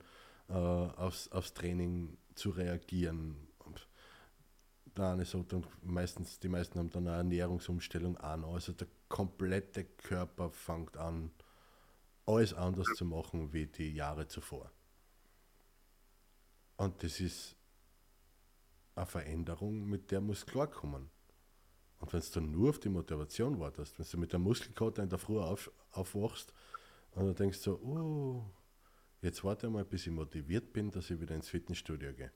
[0.49, 3.47] äh, aufs, aufs Training zu reagieren.
[4.95, 8.45] Und der eine sagt dann meistens, die meisten haben dann eine Ernährungsumstellung an.
[8.45, 11.31] Also der komplette Körper fängt an,
[12.25, 14.71] alles anders zu machen wie die Jahre zuvor.
[16.77, 17.57] Und das ist
[18.95, 21.09] eine Veränderung, mit der muss klarkommen.
[21.99, 25.19] Und wenn du nur auf die Motivation wartest, wenn du mit der Muskelkater in der
[25.19, 26.53] Früh auf, aufwachst
[27.11, 28.45] und du denkst so, oh,
[29.21, 32.31] jetzt warte mal, bis ich motiviert bin, dass ich wieder ins Fitnessstudio gehe.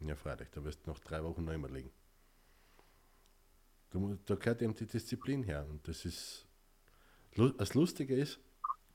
[0.00, 1.90] Ja, freilich, da wirst du noch drei Wochen noch immer liegen.
[3.90, 5.66] Da, gehört eben die Disziplin her.
[5.68, 6.46] Und das ist,
[7.56, 8.38] das Lustige ist,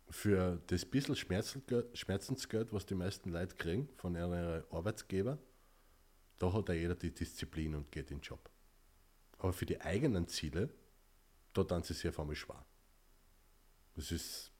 [0.10, 5.40] für das bisschen Schmerzensgeld, was die meisten Leute kriegen von ihren Arbeitsgeber,
[6.38, 8.50] da hat ja jeder die Disziplin und geht in den Job.
[9.38, 10.70] Aber für die eigenen Ziele,
[11.54, 12.66] da dann sie auf einmal schwer.
[13.96, 14.52] Das ist,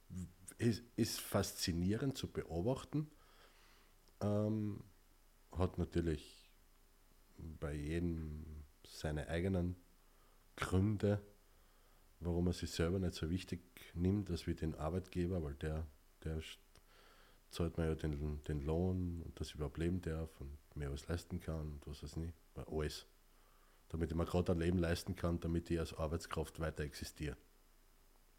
[0.58, 3.10] ist, ist faszinierend zu beobachten.
[4.22, 4.84] Ähm,
[5.58, 6.50] hat natürlich
[7.60, 8.46] bei jedem
[8.86, 9.76] seine eigenen
[10.56, 11.22] Gründe,
[12.20, 13.62] warum er sich selber nicht so wichtig
[13.94, 15.88] nimmt, als wie den Arbeitgeber, weil der,
[16.24, 16.42] der
[17.50, 21.08] zahlt mir ja den, den Lohn und dass ich überhaupt leben darf und mir was
[21.08, 22.34] leisten kann und was weiß nicht.
[22.56, 23.06] Alles.
[23.90, 27.38] Damit ich mir gerade ein Leben leisten kann, damit ich als Arbeitskraft weiter existiere.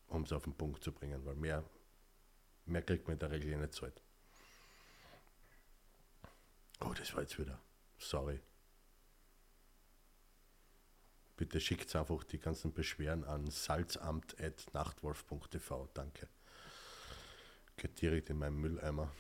[0.07, 1.65] Um es auf den Punkt zu bringen, weil mehr,
[2.67, 4.03] mehr kriegt man in der Regel nicht zahlt.
[6.85, 7.61] Oh, das war jetzt wieder.
[7.99, 8.41] Sorry.
[11.37, 15.89] Bitte schickt einfach die ganzen Beschwerden an salzamt.nachtwolf.tv.
[15.95, 16.29] Danke.
[17.77, 19.13] Geht direkt in meinen Mülleimer.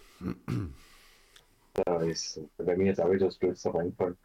[1.74, 4.18] Da ist bei mir jetzt auch wieder das Blödste reinfallen,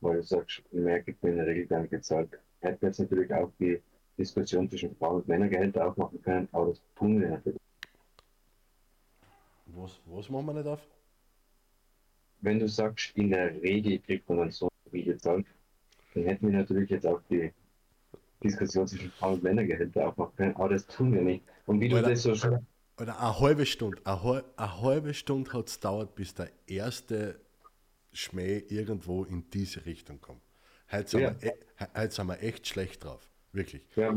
[0.00, 2.38] weil du sagst, mehr gibt mir in der Regel gar nicht gezahlt.
[2.60, 3.82] Hätten jetzt natürlich auch die
[4.16, 7.60] Diskussion zwischen Frauen und Männergehälter aufmachen können, aber das tun wir natürlich.
[9.66, 10.80] Was, was machen wir nicht auf?
[12.40, 15.46] Wenn du sagst, in der Regel kriegt man so viel gezahlt,
[16.14, 17.52] dann hätten wir natürlich jetzt auch die
[18.42, 21.44] Diskussion zwischen Frauen und Männergehälter aufmachen können, aber das tun wir nicht.
[21.66, 22.66] Und wie oder, du das so schon.
[23.00, 24.00] Oder eine halbe Stunde.
[24.04, 27.40] Eine, eine halbe Stunde hat es gedauert, bis der erste
[28.12, 30.42] Schmäh irgendwo in diese Richtung kommt.
[30.90, 31.34] Heute sind, ja.
[31.40, 31.54] wir, e,
[31.96, 33.28] heute sind wir echt schlecht drauf.
[33.52, 33.82] Wirklich.
[33.96, 34.12] Ja,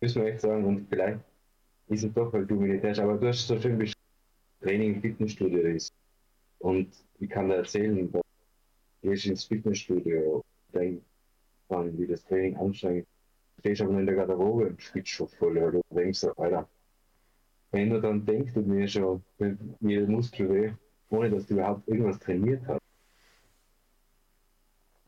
[0.00, 0.64] müssen wir echt sagen.
[0.64, 1.20] Und vielleicht
[1.88, 3.98] ist es doch, weil du militärst, aber du hast so schön beschrieben,
[4.60, 5.92] Training im Fitnessstudio ist.
[6.58, 8.20] Und ich kann dir erzählen, du
[9.02, 10.44] gehst ins Fitnessstudio,
[10.74, 11.04] denkst,
[11.68, 13.06] wie das Training anstrengend
[13.58, 16.68] stehst aber in der Garderobe und spielst schon voll, weil du denkst, Alter,
[17.70, 19.22] wenn du dann denkst, du mir schon
[19.80, 20.72] jeder Muskel weh,
[21.10, 22.80] ohne dass du überhaupt irgendwas trainiert hast.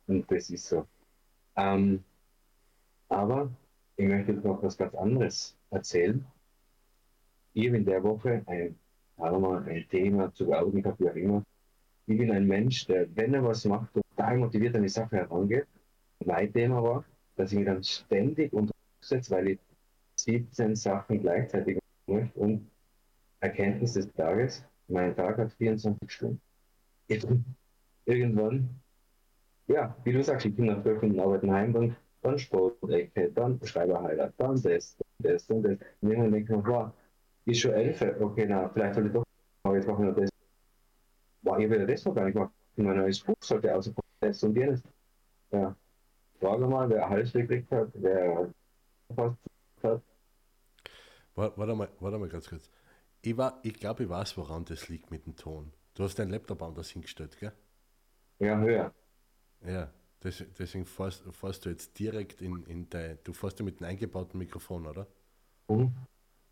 [0.06, 0.86] Und das ist so.
[1.56, 2.04] Ähm,
[3.08, 3.50] aber
[3.96, 6.24] ich möchte noch was ganz anderes erzählen.
[7.52, 8.78] Ich habe in der Woche ein,
[9.20, 11.44] mal, ein Thema zu Augen gehabt, wie auch immer.
[12.06, 15.66] Ich bin ein Mensch, der, wenn er was macht, total motiviert an die Sache herangeht
[16.24, 17.04] mein Thema war,
[17.36, 19.58] dass ich mich dann ständig untersetze, weil ich
[20.16, 22.70] 17 Sachen gleichzeitig möchte und
[23.40, 26.40] Erkenntnis des Tages, mein Tag hat 24 Stunden.
[28.04, 28.68] Irgendwann,
[29.66, 33.58] ja, wie du sagst, ich bin nach 12 Stunden Arbeiten heim, dann, dann Sportecke, dann
[33.64, 35.80] Schreiberhighlight, dann das, das und das.
[36.02, 36.92] Und irgendwann denke ich mir, wow,
[37.46, 39.24] ist schon 11, okay, na, vielleicht soll ich doch,
[39.64, 40.30] aber jetzt machen wir das.
[41.42, 42.52] Wow, ich will das noch gar nicht machen.
[42.76, 44.82] Mein neues Buch sollte außer das und jenes.
[45.50, 45.74] Ja,
[46.40, 48.52] Frage mal, wer Hals gekriegt hat, wer
[49.14, 49.36] fast
[49.82, 50.02] hat.
[51.34, 52.70] Warte mal, warte mal ganz kurz.
[53.22, 55.72] Ich, ich glaube, ich weiß, woran das liegt mit dem Ton.
[55.94, 57.52] Du hast deinen Laptop anders hingestellt, gell?
[58.38, 58.94] Ja, höher.
[59.66, 63.18] Ja, deswegen fährst, fährst, du jetzt direkt in, in dein.
[63.24, 65.06] Du fährst ja mit einem eingebauten Mikrofon, oder?
[65.68, 65.94] Mhm.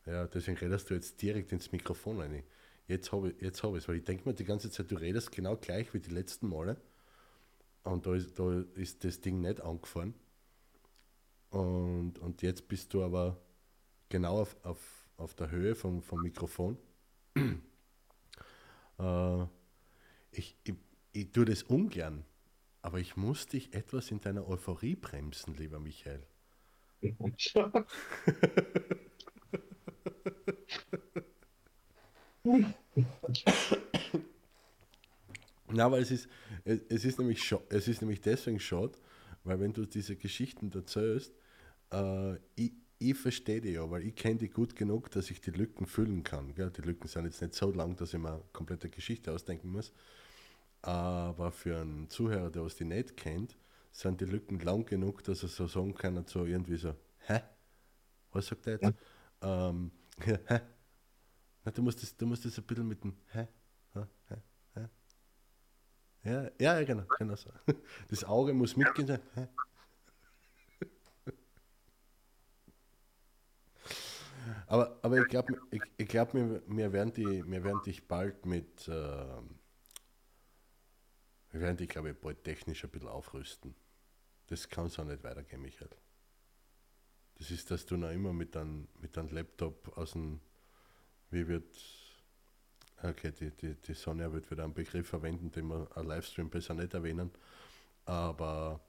[0.09, 2.42] Ja, deswegen redest du jetzt direkt ins Mikrofon rein.
[2.87, 5.57] Jetzt habe ich es, hab weil ich denke mir die ganze Zeit, du redest genau
[5.57, 6.81] gleich wie die letzten Male.
[7.83, 10.14] Und da ist, da ist das Ding nicht angefahren.
[11.51, 13.38] Und, und jetzt bist du aber
[14.09, 16.79] genau auf, auf, auf der Höhe vom, vom Mikrofon.
[18.99, 19.42] äh,
[20.31, 20.75] ich, ich,
[21.12, 22.25] ich tue das ungern,
[22.81, 26.27] aber ich muss dich etwas in deiner Euphorie bremsen, lieber Michael.
[35.71, 36.29] Na, aber es ist,
[36.64, 38.93] es, es, ist nämlich, es ist nämlich deswegen schade,
[39.45, 41.33] weil wenn du diese Geschichten erzählst,
[41.93, 45.51] äh, ich, ich verstehe die ja, weil ich kenne die gut genug, dass ich die
[45.51, 46.55] Lücken füllen kann.
[46.55, 46.71] Gell?
[46.71, 49.93] Die Lücken sind jetzt nicht so lang, dass ich mir eine komplette Geschichte ausdenken muss.
[50.83, 53.57] Aber für einen Zuhörer, der was die nicht kennt,
[53.93, 56.95] sind die Lücken lang genug, dass er so sagen kann, so irgendwie so,
[57.27, 57.41] hä?
[58.33, 58.95] Was sagt er jetzt?
[59.43, 59.69] Ja.
[59.71, 59.91] Ähm,
[60.48, 60.61] hä?
[61.64, 63.48] Na, du, musst das, du musst das ein bisschen mit dem hä?
[63.94, 64.07] hä?
[64.28, 64.42] hä?
[66.24, 67.50] Ja, ja, genau, genau so.
[68.09, 69.18] Das Auge muss mitgehen.
[74.66, 78.87] Aber, aber ich glaube, ich, ich glaub, wir, wir, werden wir werden dich bald mit,
[78.88, 79.40] äh, wir
[81.61, 83.74] werden dich, glaube ich, bald technisch ein bisschen aufrüsten.
[84.46, 85.90] das kann so nicht weitergehen, Michael.
[87.38, 90.40] Das ist, dass du noch immer mit deinem mit dein Laptop aus dem,
[91.31, 91.66] wie wird,
[93.03, 96.74] okay, die, die, die Sonja wird wieder einen Begriff verwenden, den wir ein Livestream besser
[96.74, 97.31] nicht erwähnen,
[98.07, 98.81] aber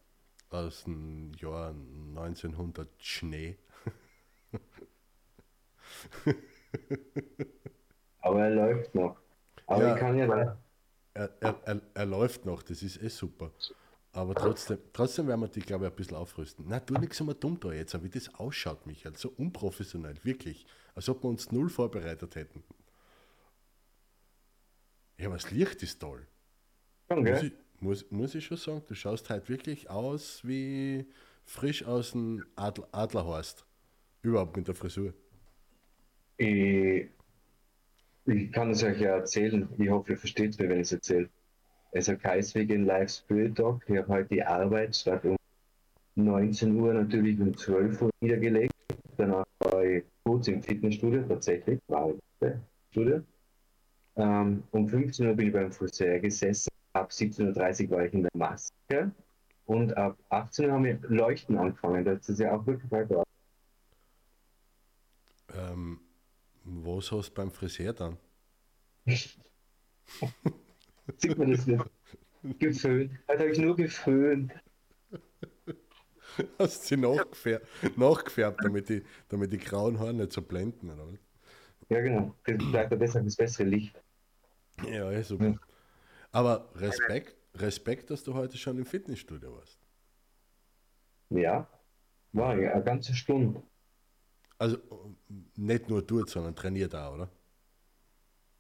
[0.51, 3.57] aus dem Jahr 1900 Schnee.
[8.21, 9.17] Aber er läuft noch.
[9.67, 9.93] Aber Ja.
[9.93, 10.57] ich kann ja.
[11.13, 13.51] Er, er, er, er läuft noch, das ist eh super.
[14.12, 16.65] Aber trotzdem, trotzdem werden wir die, glaube ich, ein bisschen aufrüsten.
[16.67, 19.15] Na, tu nichts immer dumm da jetzt, wie das ausschaut, Michael.
[19.15, 20.65] So unprofessionell, wirklich.
[20.95, 22.63] Als ob wir uns null vorbereitet hätten.
[25.17, 26.26] Ja, aber das Licht ist toll.
[27.12, 31.06] Schon, Muss ich, muss, muss ich schon sagen, du schaust halt wirklich aus wie
[31.43, 33.65] frisch aus dem Adler, Adlerhorst.
[34.22, 35.13] Überhaupt mit der Frisur.
[36.38, 37.10] Ich,
[38.26, 39.67] ich kann es euch ja erzählen.
[39.78, 41.30] Ich hoffe, ihr versteht mir, wenn ich es erzähle.
[41.91, 43.84] Also Kreiswegen Live Spirit Talk.
[43.88, 45.36] Ich habe heute die Arbeit statt um
[46.15, 48.73] 19 Uhr natürlich um 12 Uhr niedergelegt.
[49.17, 53.23] Danach war ich kurz im Fitnessstudio, tatsächlich, war ich im Studio.
[54.17, 56.69] Ähm, um 15 Uhr bin ich beim Friseur gesessen.
[56.93, 59.12] Ab 17.30 Uhr war ich in der Maske.
[59.65, 62.06] Und ab 18 Uhr haben wir Leuchten angefangen.
[62.06, 63.23] Das ist ja auch wirklich weiter.
[65.56, 65.99] Ähm,
[66.63, 68.17] was hast du beim Friseur dann?
[71.17, 71.84] Sieht man das nicht?
[72.60, 73.12] Geföhnt.
[73.28, 74.54] Heute habe ich nur geföhnt.
[76.58, 77.67] Hast sie nachgefärbt,
[77.98, 81.17] nachgefärbt damit, die, damit die grauen Haare nicht so blenden, oder?
[81.89, 82.36] Ja, genau.
[82.45, 84.02] Das bleibt besser das bessere Licht.
[84.86, 85.60] Ja, ja, super.
[86.32, 89.80] Aber Respekt, Respekt, dass du heute schon im Fitnessstudio warst.
[91.30, 91.67] Ja.
[92.32, 93.63] War ja eine ganze Stunde.
[94.58, 94.78] Also
[95.56, 97.30] nicht nur dort, sondern trainiert auch, oder?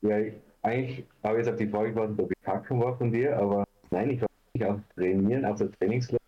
[0.01, 3.11] Ja, ich, eigentlich habe ich jetzt auf die Frage gewartet, ob ich kacken war von
[3.11, 6.21] dir, aber nein, ich war nicht auf Trainieren, auf der Trainingslehre.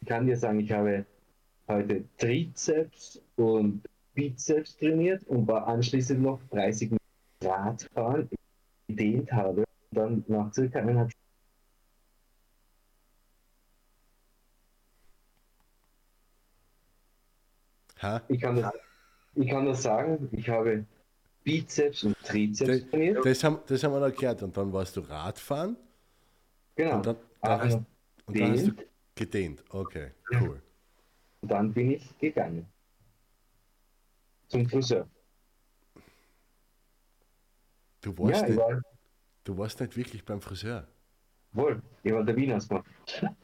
[0.00, 1.04] Ich kann dir sagen, ich habe
[1.68, 3.82] heute Trizeps und
[4.14, 7.02] Bizeps trainiert und war anschließend noch 30 Minuten
[7.42, 8.30] Radfahren,
[8.88, 9.64] gedehnt habe.
[9.90, 11.10] Und dann nach circa eineinhalb
[18.02, 18.22] Ha?
[18.28, 18.72] Ich kann das,
[19.34, 20.84] ich kann das sagen, ich habe
[21.46, 23.24] Bizeps und Trizeps Das, trainiert.
[23.24, 24.42] das, haben, das haben wir noch gehört.
[24.42, 25.76] Und dann warst du Radfahren
[26.74, 26.96] Genau.
[26.96, 27.74] und dann, dann, hast,
[28.26, 28.86] und dann hast du dehnt.
[29.14, 29.64] gedehnt.
[29.70, 30.60] Okay, cool.
[31.42, 32.66] Und dann bin ich gegangen.
[34.48, 35.08] Zum Friseur.
[38.00, 38.82] Du warst, Ja, ich nicht, war
[39.44, 40.86] du warst nicht wirklich beim Friseur.
[41.52, 41.80] wohl.
[42.02, 42.58] Ich war der Wiener.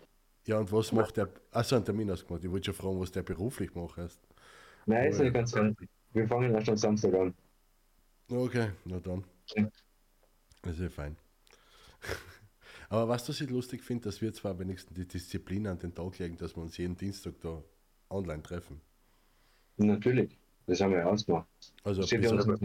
[0.44, 1.28] Ja, und was macht der?
[1.52, 2.42] Achso, einen Termin ausgemacht.
[2.42, 3.96] Ich wollte schon fragen, was der beruflich macht.
[4.86, 5.88] Nein, ist nicht ganz fertig.
[6.12, 7.32] Wir fangen erst am Samstag an.
[8.30, 9.24] Okay, na dann.
[10.62, 11.16] Das ist ja fein.
[12.88, 16.18] Aber was das ich lustig finde, dass wir zwar wenigstens die Disziplin an den Tag
[16.18, 17.62] legen, dass wir uns jeden Dienstag da
[18.10, 18.80] online treffen.
[19.78, 20.38] Natürlich.
[20.66, 21.48] Das haben wir ja ausgemacht.
[21.82, 22.60] Also bis auf,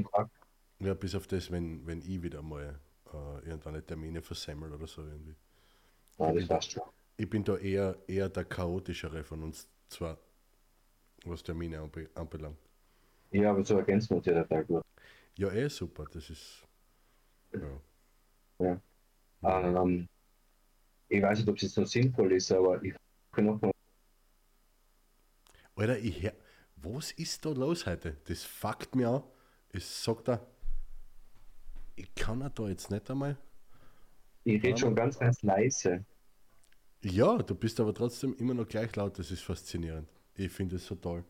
[0.80, 2.80] ja, bis auf das, wenn, wenn ich wieder mal
[3.13, 5.36] äh, irgendwann Termine versemmel oder so irgendwie.
[6.17, 6.84] Ah, das passt schon.
[7.15, 10.20] Ich bin da eher, eher der chaotischere von uns zwar,
[11.26, 12.58] was Termine anbe anbelangt.
[13.32, 14.84] Ja, aber so ergänzen wir uns ja der Tag durch.
[15.38, 16.67] Ja, eh super, das ist.
[18.60, 18.82] Ja.
[19.43, 20.08] Ähm,
[21.10, 22.95] ich weiß nicht, ob es jetzt noch sinnvoll ist, aber ich
[23.32, 23.71] kann noch mal.
[25.76, 26.32] Alter, ich
[26.76, 28.17] was ist da los heute?
[28.26, 29.23] Das fuckt mir an.
[29.69, 30.47] Es sagt er,
[31.95, 33.38] ich kann er da jetzt nicht einmal.
[34.43, 36.06] Ich rede schon ganz, ganz leise.
[37.04, 40.10] Ja, du bist aber trotzdem immer noch gleich laut, das ist faszinierend.
[40.36, 41.23] Ich finde es so toll.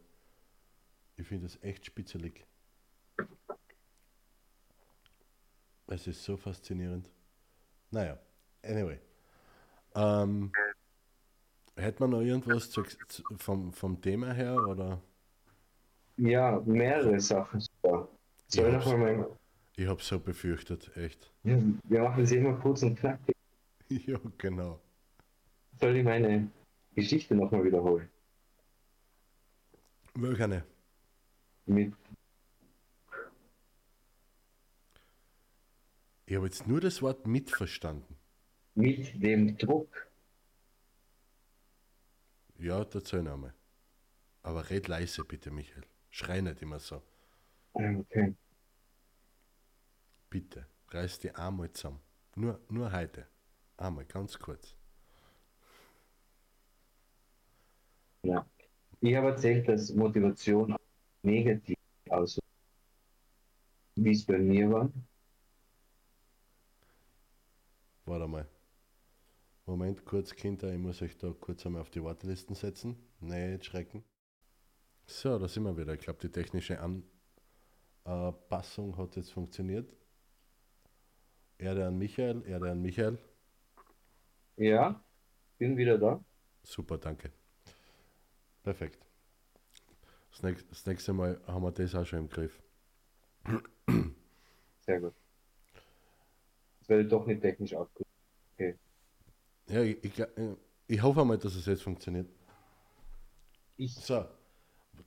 [1.15, 2.45] Ich finde es echt spitzelig.
[5.87, 7.09] Es ist so faszinierend.
[7.91, 8.19] Naja,
[8.63, 8.99] anyway.
[9.95, 10.51] Ähm,
[11.77, 15.01] hätte man noch irgendwas zu, zu, vom, vom Thema her oder?
[16.17, 18.09] Ja, mehrere Sachen sogar.
[18.47, 19.25] Soll ich mein.
[19.77, 21.31] Ich habe so befürchtet, echt.
[21.43, 23.35] Ja, wir machen es immer kurz und knackig.
[23.89, 24.81] ja, genau.
[25.79, 26.49] Soll ich meine
[26.95, 28.09] Geschichte nochmal wiederholen?
[30.15, 30.63] Welche?
[31.67, 31.93] Mit
[36.29, 38.17] Ich habe jetzt nur das Wort mitverstanden.
[38.75, 40.11] mit dem Druck.
[42.59, 43.53] Ja, erzähl noch einmal.
[44.43, 45.85] Aber red leise bitte, Michael.
[46.09, 47.01] Schrei nicht immer so.
[47.71, 48.35] Okay.
[50.29, 52.01] Bitte, reiß die einmal zusammen.
[52.35, 53.25] Nur, nur heute.
[53.77, 54.75] Einmal, ganz kurz.
[58.23, 58.45] Ja.
[58.99, 60.75] Ich habe erzählt, dass Motivation
[61.21, 61.77] negativ
[62.09, 62.43] aussieht.
[63.95, 64.91] Wie es bei mir war.
[68.07, 68.47] Warte mal.
[69.65, 72.95] Moment, kurz, Kinder, ich muss euch da kurz einmal auf die Wartelisten setzen.
[73.19, 74.05] Nicht schrecken.
[75.05, 75.93] So, da sind wir wieder.
[75.93, 76.79] Ich glaube, die technische
[78.05, 79.93] Anpassung hat jetzt funktioniert.
[81.57, 83.17] Erde an Michael, Erde an Michael.
[84.55, 85.03] Ja,
[85.57, 86.23] bin wieder da.
[86.63, 87.33] Super, danke.
[88.63, 89.05] Perfekt.
[90.31, 92.61] Das nächste, das nächste Mal haben wir das auch schon im Griff.
[94.85, 95.13] Sehr gut.
[96.87, 98.07] Ich doch nicht technisch aufgerufen.
[99.69, 100.55] Ja, ich, ich, äh,
[100.87, 102.27] ich hoffe mal, dass es jetzt funktioniert.
[103.75, 104.25] Ich, So,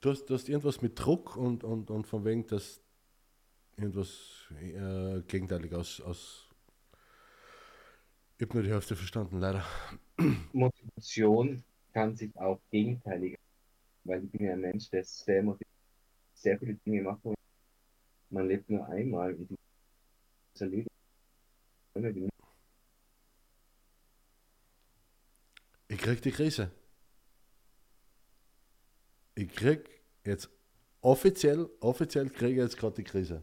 [0.00, 2.80] du hast, du hast irgendwas mit Druck und, und, und von wegen, dass
[3.76, 6.48] irgendwas äh, gegenteilig aus, aus.
[8.36, 9.64] Ich habe nur die Hälfte verstanden, leider.
[10.52, 11.62] Motivation
[11.92, 13.38] kann sich auch gegenteilig,
[14.04, 15.68] weil ich bin ja ein Mensch, der sehr motiviert,
[16.34, 17.24] sehr viele Dinge macht.
[17.24, 17.34] und
[18.30, 19.56] Man lebt nur einmal und die.
[25.88, 26.70] Ich krieg die Krise.
[29.34, 29.88] Ich krieg
[30.24, 30.48] jetzt
[31.00, 33.42] offiziell, offiziell kriege ich jetzt gerade die Krise.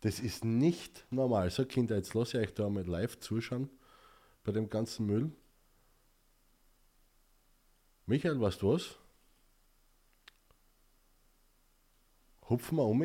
[0.00, 1.50] Das ist nicht normal.
[1.50, 3.70] So Kinder, jetzt lasse ich euch da mal live zuschauen
[4.42, 5.32] bei dem ganzen Müll.
[8.06, 8.98] Michael, weißt du was?
[12.48, 13.02] Hupfen wir um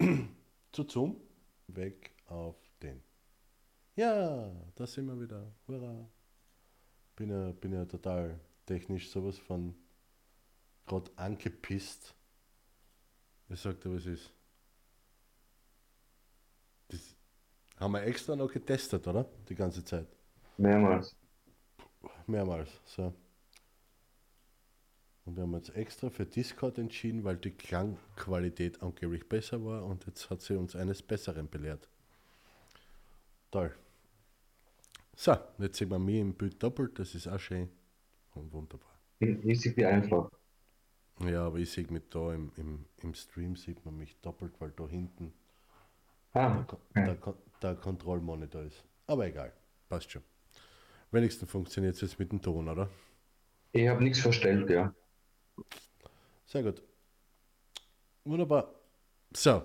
[0.72, 1.20] zu Zoom.
[1.68, 2.63] Weg auf.
[3.96, 5.52] Ja, da sind wir wieder.
[5.68, 6.08] Hurra.
[7.16, 9.74] Bin ja, bin ja total technisch sowas von
[10.86, 12.14] gerade angepisst.
[13.48, 14.32] Ich sag dir, was ist.
[16.88, 17.14] Das
[17.76, 19.26] haben wir extra noch getestet, oder?
[19.48, 20.08] Die ganze Zeit.
[20.56, 21.14] Mehrmals.
[22.26, 22.70] Mehrmals.
[22.84, 23.14] So.
[25.24, 30.04] Und wir haben uns extra für Discord entschieden, weil die Klangqualität angeblich besser war und
[30.06, 31.88] jetzt hat sie uns eines Besseren belehrt.
[33.50, 33.74] Toll.
[35.16, 37.68] So, jetzt sehen wir mich im Bild doppelt, das ist auch schön
[38.34, 38.98] und wunderbar.
[39.20, 40.30] Riesig wie einfach.
[41.18, 44.70] Ja, aber ich sehe mich da im, im, im Stream sieht man mich doppelt, weil
[44.70, 45.34] da hinten
[46.34, 48.84] Ah, der, der, Ko- der Kontrollmonitor ist.
[49.06, 49.52] Aber egal,
[49.88, 50.22] passt schon.
[51.12, 52.90] Wenigstens funktioniert es jetzt mit dem Ton, oder?
[53.72, 54.94] ich habe nichts verstellt, ja.
[56.46, 56.82] Sehr gut.
[58.24, 58.68] Wunderbar.
[59.34, 59.64] So,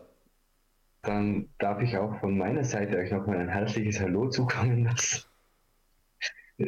[1.02, 5.24] Dann darf ich auch von meiner Seite euch nochmal ein herzliches Hallo zukommen lassen.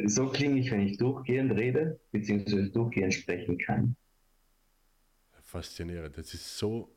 [0.06, 3.96] So klinge ich, wenn ich durchgehend rede, beziehungsweise durchgehend sprechen kann.
[5.42, 6.16] faszinierend.
[6.16, 6.88] Das ist so.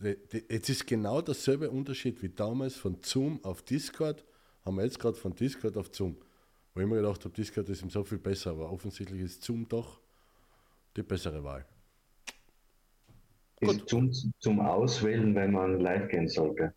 [0.00, 4.24] Jetzt ist genau derselbe Unterschied wie damals von Zoom auf Discord.
[4.64, 6.16] Haben wir jetzt gerade von Discord auf Zoom.
[6.72, 9.68] Wo ich mir gedacht habe, Discord ist ihm so viel besser, aber offensichtlich ist Zoom
[9.68, 10.00] doch
[10.96, 11.66] die bessere Wahl.
[13.56, 13.76] Gut.
[13.76, 16.72] Ist zum, zum Auswählen, wenn man live gehen sollte.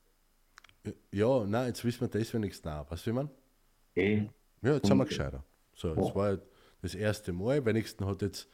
[1.12, 2.72] Ja, nein, jetzt wissen wir das wenigstens.
[2.90, 3.30] Weißt du, wie man?
[3.96, 4.28] Eh,
[4.62, 5.44] Ja, jetzt sind wir Und- gescheiter.
[5.74, 5.96] So, Ja.
[5.96, 6.38] das war
[6.82, 7.66] das erste Mal.
[7.66, 8.48] Wenigstens hat jetzt,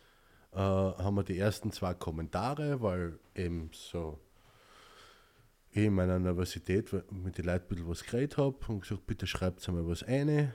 [0.53, 4.19] äh, haben wir die ersten zwei Kommentare, weil eben so
[5.71, 9.27] ich in meiner Universität mit den Leuten ein bisschen was geredet habe und gesagt, bitte
[9.27, 10.53] schreibt mal was eine.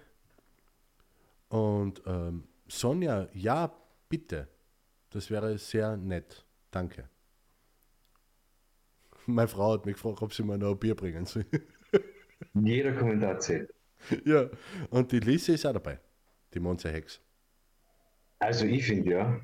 [1.49, 3.73] Und ähm, Sonja, ja,
[4.09, 4.49] bitte.
[5.11, 6.47] Das wäre sehr nett.
[6.71, 7.09] Danke.
[9.27, 11.45] Meine Frau hat mich gefragt, ob sie mir noch ein Bier bringen soll.
[12.55, 13.73] jeder Kommentar zählt.
[14.25, 14.49] ja,
[14.91, 15.99] und die Lise ist auch dabei.
[16.55, 17.21] Die Monze Hex.
[18.39, 19.41] Also ich finde ja,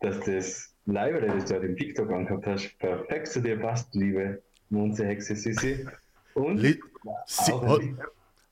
[0.00, 5.06] dass das Live, das du dem TikTok angehabt hast, perfekt zu dir passt, liebe Monze
[5.06, 5.86] Hexe Sissi.
[6.34, 6.80] Und Li
[7.26, 7.78] si ha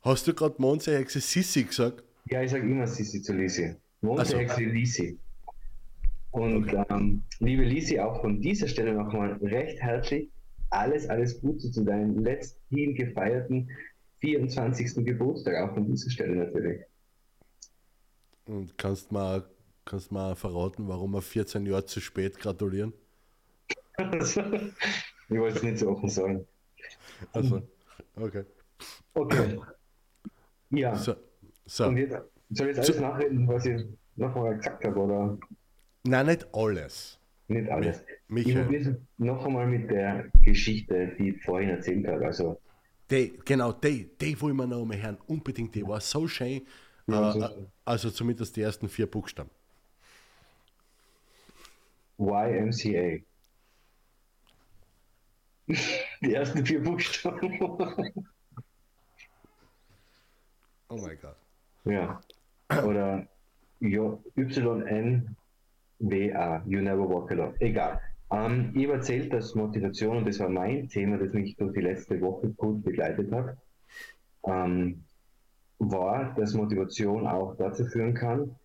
[0.02, 2.02] hast du gerade Monse Hexe Sissi gesagt?
[2.26, 3.74] ja, ich sage immer Sissi zu Lisi.
[4.00, 4.38] Monze Ach so.
[4.38, 5.18] Hexe Lisi.
[6.30, 10.30] Und ähm, liebe Lisi, auch von dieser Stelle nochmal recht herzlich
[10.70, 13.70] alles, alles Gute zu deinem letzten gefeierten
[14.22, 15.04] 24.
[15.04, 16.82] Geburtstag, auch von dieser Stelle natürlich.
[18.46, 19.50] Und kannst mal
[19.84, 22.92] kannst mal verraten, warum wir 14 Jahre zu spät gratulieren?
[23.98, 26.46] ich wollte es nicht so offen sagen.
[27.32, 27.62] Also,
[28.16, 28.44] okay.
[29.14, 29.58] Okay.
[30.70, 31.16] Ja, So,
[31.66, 31.86] so.
[31.88, 32.16] und jetzt
[32.50, 35.38] soll ich jetzt alles nachreden, was ich nochmal gesagt habe, oder
[36.04, 37.18] Nein, nicht alles.
[37.48, 38.04] nicht alles?
[38.44, 42.26] Ich Michael, probiere noch einmal mit der Geschichte, die ich vorhin erzählt habe.
[42.26, 42.61] Also,
[43.12, 45.18] die, genau, die, die wollen wir noch mal hören.
[45.26, 46.66] Unbedingt, die war so schön.
[47.06, 49.50] Ja, äh, so- also zumindest die ersten vier Buchstaben.
[52.18, 53.22] YMCA.
[56.20, 57.58] Die ersten vier Buchstaben.
[60.88, 61.36] Oh mein Gott.
[61.84, 62.20] ja.
[62.84, 63.26] Oder
[63.80, 65.26] YNWA,
[66.66, 67.54] You Never Walk Alone.
[67.60, 68.00] Egal.
[68.32, 71.82] Ähm, ich habe erzählt, dass Motivation, und das war mein Thema, das mich durch die
[71.82, 73.56] letzte Woche gut begleitet hat,
[74.44, 75.04] ähm,
[75.78, 78.56] war, dass Motivation auch dazu führen kann,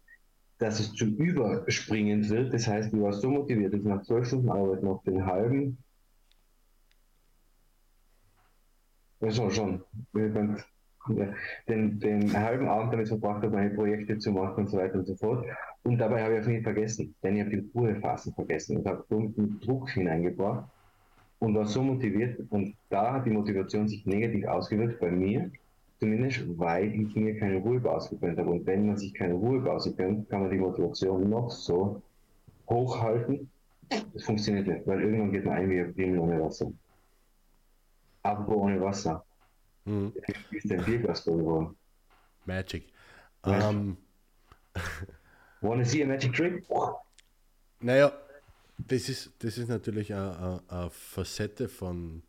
[0.59, 2.53] dass es zu überspringend wird.
[2.53, 5.77] Das heißt, du warst so motiviert, dass nach zwölf Stunden Arbeit noch den halben,
[9.19, 9.83] also schon,
[11.67, 15.05] den, den halben Abend damit verbracht habe, meine Projekte zu machen und so weiter und
[15.05, 15.45] so fort.
[15.83, 19.05] Und dabei habe ich auch nie vergessen, denn ich habe die Ruhephasen vergessen und habe
[19.61, 20.69] Druck hineingebracht
[21.39, 22.39] und war so motiviert.
[22.49, 25.51] Und da hat die Motivation sich negativ ausgewirkt bei mir,
[25.99, 28.49] zumindest weil ich mir keine Ruhe ausgegönnt habe.
[28.49, 32.01] Und wenn man sich keine Ruhe ausgegönnt, kann man die Motivation noch so
[32.69, 33.49] hochhalten.
[34.13, 36.71] Das funktioniert nicht, weil irgendwann geht man ein wie ein Primel ohne Wasser.
[38.23, 39.23] Aber ohne Wasser.
[39.87, 40.13] Mhm.
[40.51, 41.75] Ist ein Bierglas geworden.
[42.45, 42.87] Magic.
[43.45, 43.69] Magic.
[43.69, 43.97] Um,
[45.61, 46.63] Wanna see a magic trick?
[47.79, 48.11] Naja,
[48.77, 52.21] das ist, das ist natürlich eine, eine Facette von,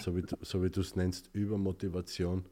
[0.00, 2.44] so wie, so wie du es nennst, Übermotivation.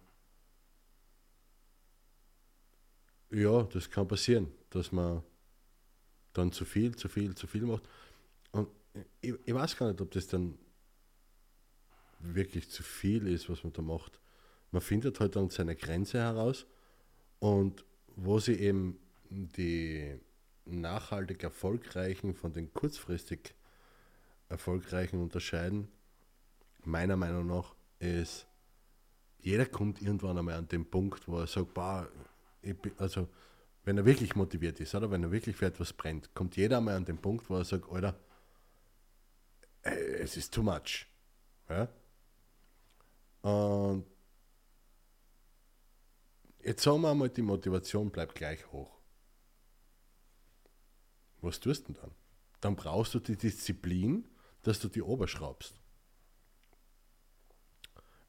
[3.30, 5.22] Ja, das kann passieren, dass man
[6.34, 7.82] dann zu viel, zu viel, zu viel macht.
[8.52, 8.68] Und
[9.20, 10.56] ich, ich weiß gar nicht, ob das dann
[12.22, 14.20] wirklich zu viel ist, was man da macht.
[14.70, 16.66] Man findet halt dann seine Grenze heraus
[17.38, 17.84] und
[18.16, 18.98] wo sie eben
[19.30, 20.18] die
[20.64, 23.54] nachhaltig erfolgreichen von den kurzfristig
[24.48, 25.88] erfolgreichen unterscheiden,
[26.84, 28.46] meiner Meinung nach, ist,
[29.40, 32.08] jeder kommt irgendwann einmal an den Punkt, wo er sagt, bah,
[32.98, 33.28] also
[33.84, 36.96] wenn er wirklich motiviert ist oder wenn er wirklich für etwas brennt, kommt jeder einmal
[36.96, 38.14] an den Punkt, wo er sagt, Alter,
[39.82, 41.06] es ist too much.
[41.68, 41.88] Ja?
[43.42, 44.06] Und
[46.64, 48.98] jetzt sagen wir einmal, die Motivation bleibt gleich hoch.
[51.40, 52.10] Was tust du denn dann?
[52.60, 54.28] Dann brauchst du die Disziplin,
[54.62, 55.74] dass du die oberschraubst.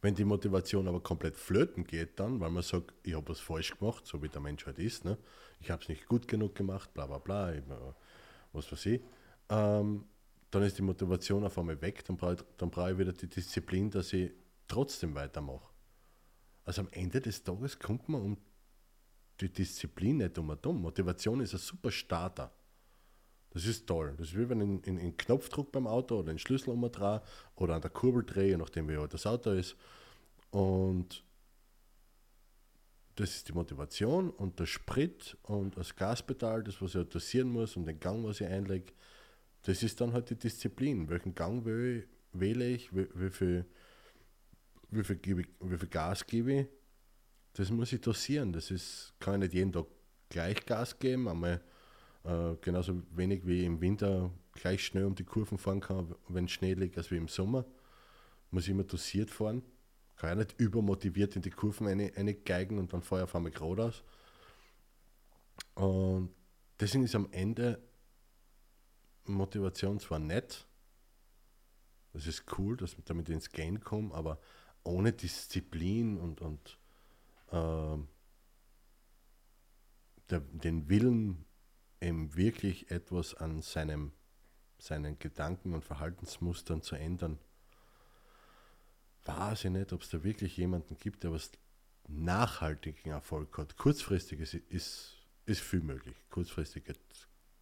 [0.01, 3.77] Wenn die Motivation aber komplett flöten geht, dann, weil man sagt, ich habe was falsch
[3.77, 5.17] gemacht, so wie der Mensch halt ist, ne?
[5.61, 7.53] ich habe es nicht gut genug gemacht, bla bla bla,
[8.51, 9.01] was weiß ich,
[9.49, 10.03] ähm,
[10.51, 13.27] dann ist die Motivation auf einmal weg, dann brauche ich, dann brauch ich wieder die
[13.27, 14.31] Disziplin, dass ich
[14.67, 15.69] trotzdem weitermache.
[16.65, 18.37] Also am Ende des Tages kommt man um
[19.41, 20.81] die Disziplin nicht um und um.
[20.81, 22.51] Motivation ist ein super Starter.
[23.51, 24.15] Das ist toll.
[24.17, 27.21] Das ist wie wenn ich in, in Knopfdruck beim Auto oder den Schlüssel umdrehe
[27.55, 29.75] oder an der Kurbel drehe, nachdem wie alt das Auto ist.
[30.49, 31.23] Und
[33.15, 37.77] das ist die Motivation und der Sprit und das Gaspedal, das was ich dosieren muss
[37.77, 38.91] und den Gang, was ich einlege,
[39.63, 41.09] das ist dann halt die Disziplin.
[41.09, 43.65] Welchen Gang wähle ich, wie, wie, viel,
[44.95, 46.67] wie, viel, ich, wie viel Gas gebe ich,
[47.53, 48.53] das muss ich dosieren.
[48.53, 49.85] Das ist, kann ich nicht jeden Tag
[50.29, 51.61] gleich Gas geben, einmal
[52.23, 56.73] äh, genauso wenig wie im Winter gleich schnell um die Kurven fahren kann, wenn Schnee
[56.73, 57.65] liegt, als wie im Sommer.
[58.51, 59.63] Muss ich immer dosiert fahren.
[60.15, 64.03] Kann ja nicht übermotiviert in die Kurven reingeigen und dann fahre ich auf einmal geradeaus.
[65.75, 66.29] Und
[66.79, 67.81] deswegen ist am Ende
[69.25, 70.67] Motivation zwar nett,
[72.13, 74.39] das ist cool, dass ich damit ins Gain komme, aber
[74.83, 76.77] ohne Disziplin und, und
[77.51, 77.97] äh,
[80.29, 81.45] der, den Willen,
[82.01, 84.11] eben wirklich etwas an seinem,
[84.77, 87.39] seinen Gedanken und Verhaltensmustern zu ändern,
[89.25, 91.51] weiß ich nicht, ob es da wirklich jemanden gibt, der was
[92.07, 93.77] nachhaltigen Erfolg hat.
[93.77, 95.15] Kurzfristig ist, ist,
[95.45, 96.17] ist viel möglich.
[96.29, 96.99] Kurzfristig geht,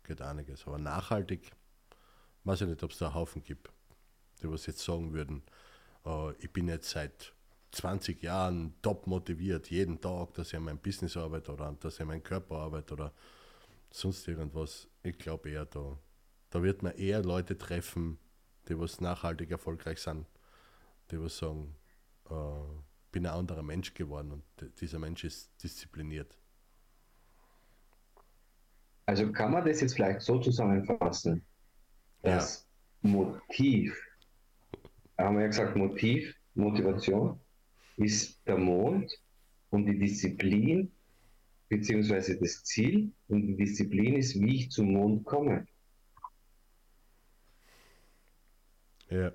[0.04, 0.66] geht einiges.
[0.66, 1.52] Aber nachhaltig
[2.44, 3.70] weiß ich nicht, ob es da einen Haufen gibt,
[4.42, 5.44] die was jetzt sagen würden,
[6.40, 7.34] ich bin jetzt seit
[7.72, 12.02] 20 Jahren top motiviert, jeden Tag, dass ich an meinem Business arbeite oder dass ich
[12.02, 13.14] an meinem Körper arbeite oder
[13.92, 14.88] sonst irgendwas.
[15.04, 15.98] Ich glaube eher, da,
[16.50, 18.18] da wird man eher Leute treffen,
[18.68, 20.26] die was nachhaltig erfolgreich sind,
[21.12, 21.76] die was sagen,
[22.30, 22.34] äh,
[23.12, 26.38] bin ein anderer Mensch geworden und dieser Mensch ist diszipliniert.
[29.06, 31.46] Also kann man das jetzt vielleicht so zusammenfassen,
[32.22, 32.68] dass
[33.02, 33.10] ja.
[33.10, 33.98] Motiv,
[35.24, 37.40] haben wir ja gesagt, Motiv, Motivation
[37.98, 39.12] ist der Mond
[39.70, 40.92] und die Disziplin
[41.70, 45.66] beziehungsweise das Ziel und die Disziplin ist, wie ich zum Mond komme.
[49.10, 49.32] Ja.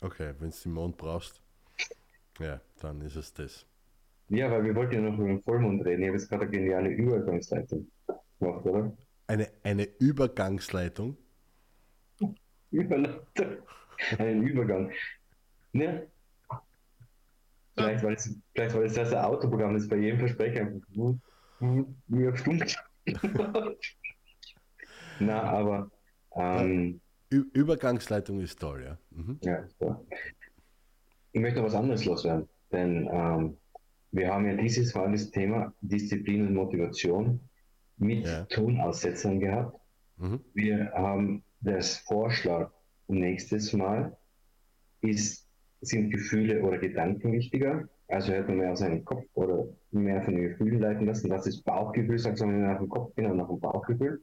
[0.00, 1.40] Okay, wenn du den Mond brauchst,
[2.38, 3.66] ja, dann ist es das.
[4.28, 6.02] Ja, weil wir wollten ja noch über den Vollmond reden.
[6.02, 7.90] Ich habe jetzt gerade eine geniale Übergangsleitung
[8.38, 8.96] gemacht, oder?
[9.26, 11.16] Eine, eine Übergangsleitung?
[12.70, 13.62] Überleitung.
[14.18, 14.92] Einen Übergang.
[15.72, 16.06] Ne?
[17.76, 20.86] Vielleicht war das, vielleicht war das das Autoprogramm, das bei jedem Versprecher einfach
[22.06, 22.62] wie auf Stumm.
[25.20, 25.90] Na, aber.
[26.36, 28.98] Ähm, Übergangsleitung ist toll, ja.
[29.10, 29.38] Mhm.
[29.42, 30.06] Ja, so.
[31.32, 33.56] Ich möchte noch was anderes loswerden, denn ähm,
[34.12, 37.40] wir haben ja dieses Mal das Thema Disziplin und Motivation
[37.96, 38.44] mit Ja.
[38.44, 39.76] Tonaussetzern gehabt.
[40.16, 40.44] Mhm.
[40.54, 42.70] Wir haben das Vorschlag
[43.14, 44.16] nächstes Mal
[45.00, 45.46] ist,
[45.80, 47.88] sind Gefühle oder Gedanken wichtiger.
[48.08, 51.30] Also hört man mehr auf seinen Kopf oder mehr von den Gefühlen leiten lassen.
[51.30, 54.22] Das ist Bauchgefühl, sagt man nach dem Kopf, genau nach dem Bauchgefühl.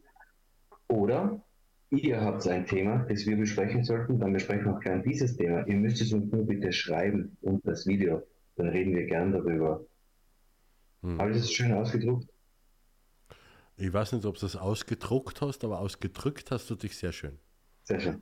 [0.88, 1.44] Oder
[1.90, 5.66] ihr habt ein Thema, das wir besprechen sollten, dann besprechen wir auch gern dieses Thema.
[5.68, 8.22] Ihr müsst es uns nur bitte schreiben und das Video.
[8.56, 9.84] Dann reden wir gern darüber.
[11.02, 11.20] Hm.
[11.20, 12.28] Habe ich das schön ausgedruckt?
[13.78, 17.40] Ich weiß nicht, ob du das ausgedruckt hast, aber ausgedrückt hast du dich sehr schön.
[17.84, 18.22] Sehr schön.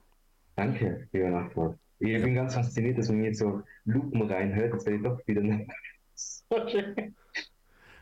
[0.60, 1.80] Danke, lieber Nachbar.
[2.00, 4.74] Ich bin ganz fasziniert, dass man mir jetzt so Lupen reinhört.
[4.74, 5.42] Jetzt werde ich doch wieder
[6.70, 7.16] schön.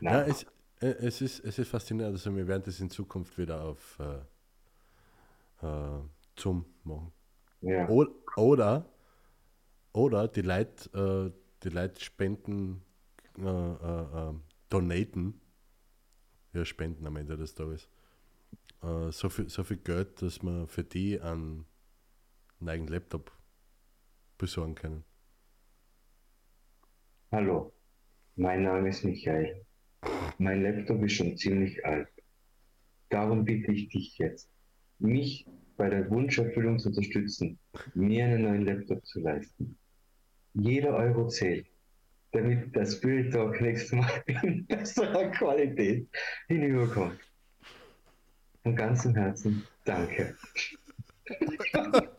[0.00, 0.42] Ja, es,
[0.80, 2.16] äh, es, ist, es ist faszinierend.
[2.16, 6.00] Also wir werden das in Zukunft wieder auf äh, äh,
[6.36, 7.12] Zoom machen.
[7.60, 7.88] ja.
[7.88, 8.86] Oder, oder,
[9.92, 11.30] oder die Leute, äh,
[11.62, 12.82] die Leute spenden,
[13.38, 14.34] äh, äh,
[14.68, 15.40] donaten,
[16.54, 17.88] ja, spenden am Ende des Tages,
[19.10, 21.66] so, viel, so viel Geld, dass man für die einen,
[22.60, 23.32] einen eigenen Laptop
[24.36, 25.04] besorgen können.
[27.30, 27.72] Hallo,
[28.36, 29.64] mein Name ist Michael.
[30.38, 32.08] Mein Laptop ist schon ziemlich alt.
[33.10, 34.50] Darum bitte ich dich jetzt,
[34.98, 35.46] mich
[35.76, 37.58] bei der Wunscherfüllung zu unterstützen,
[37.94, 39.78] mir einen neuen Laptop zu leisten.
[40.54, 41.66] Jeder Euro zählt,
[42.32, 44.10] damit der Spirit Talk nächstes Mal
[44.42, 46.08] in besserer Qualität
[46.48, 47.18] hinüberkommt.
[48.62, 50.36] Von ganzem Herzen danke.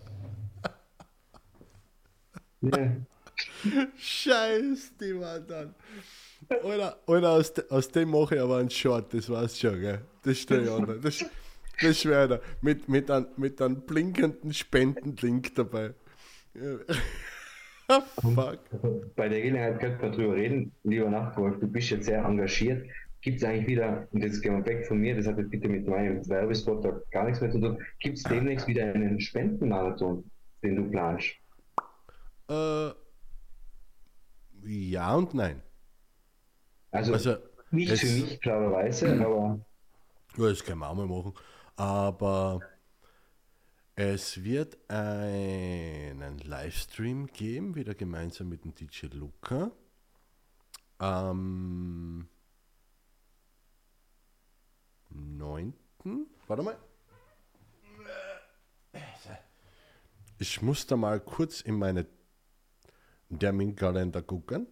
[2.62, 2.96] ja.
[3.98, 5.76] Scheiß die Mann dann.
[6.64, 10.00] Oder, oder aus, de, aus dem mache ich aber einen Short, das war's schon, gell?
[10.24, 11.00] Das stelle ich an.
[11.02, 11.26] Das,
[11.82, 12.42] das schwöre ich dir.
[12.62, 15.94] Mit, mit, einem, mit einem blinkenden Spendenlink dabei.
[16.56, 16.96] Ja.
[18.22, 18.60] Fuck.
[19.16, 20.72] Bei der Gelegenheit könnte man drüber reden.
[20.84, 22.88] Lieber Nachtwolf, du bist jetzt sehr engagiert.
[23.22, 25.68] Gibt es eigentlich wieder, und jetzt gehen wir weg von mir, das hat jetzt bitte
[25.68, 30.24] mit meinem Werbespot gar nichts mehr zu tun, gibt es demnächst wieder einen Spendenmarathon,
[30.64, 31.36] den du planst?
[32.50, 32.92] Äh,
[34.66, 35.62] ja und nein.
[36.92, 37.38] Also, Also,
[37.72, 39.60] nicht es- für mich, klarerweise, aber
[40.38, 41.34] Ja, das können wir auch mal machen.
[41.76, 42.62] Aber
[43.96, 49.72] es wird einen Livestream geben, wieder gemeinsam mit dem DJ Luca.
[50.98, 52.28] Am
[55.10, 55.74] 9.
[56.48, 56.78] Warte mal.
[60.38, 62.06] Ich muss da mal kurz in meine
[63.38, 64.68] Terminkalender gucken.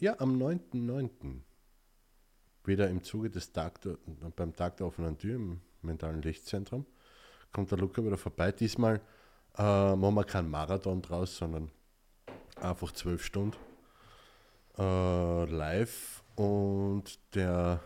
[0.00, 1.40] Ja, am 9.9.
[2.64, 3.80] Wieder im Zuge des Tag
[4.36, 6.86] beim Tag der offenen Tür im mentalen Lichtzentrum
[7.54, 8.52] kommt der Luca wieder vorbei.
[8.52, 9.00] Diesmal
[9.56, 11.70] äh, machen wir keinen Marathon draus, sondern
[12.56, 13.56] einfach zwölf Stunden
[14.76, 16.22] äh, live.
[16.34, 17.80] Und der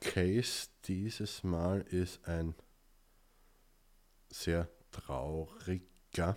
[0.00, 2.54] Case dieses Mal ist ein
[4.30, 4.68] sehr
[6.12, 6.36] trauriger.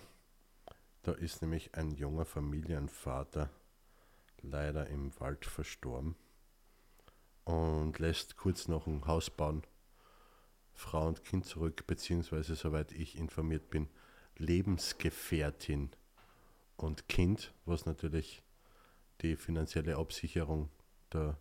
[1.02, 3.50] Da ist nämlich ein junger Familienvater
[4.40, 6.14] leider im Wald verstorben
[7.44, 9.62] und lässt kurz noch ein Haus bauen,
[10.74, 13.88] Frau und Kind zurück, beziehungsweise, soweit ich informiert bin,
[14.36, 15.90] Lebensgefährtin
[16.76, 18.42] und Kind, was natürlich
[19.20, 20.70] die finanzielle Absicherung
[21.12, 21.36] der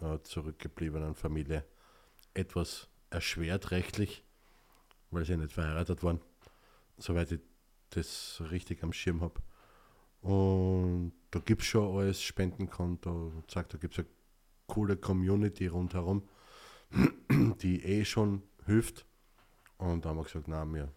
[0.00, 1.64] äh, zurückgebliebenen Familie
[2.34, 4.22] etwas erschwert rechtlich,
[5.10, 6.20] weil sie nicht verheiratet waren,
[6.96, 7.40] soweit ich
[7.90, 9.40] das richtig am Schirm habe.
[10.22, 14.08] Und da gibt es schon alles Spendenkonto, sagt, da gibt es eine
[14.66, 16.28] coole Community rundherum,
[17.62, 19.06] die eh schon hilft.
[19.78, 20.92] Und da haben wir gesagt, na, wir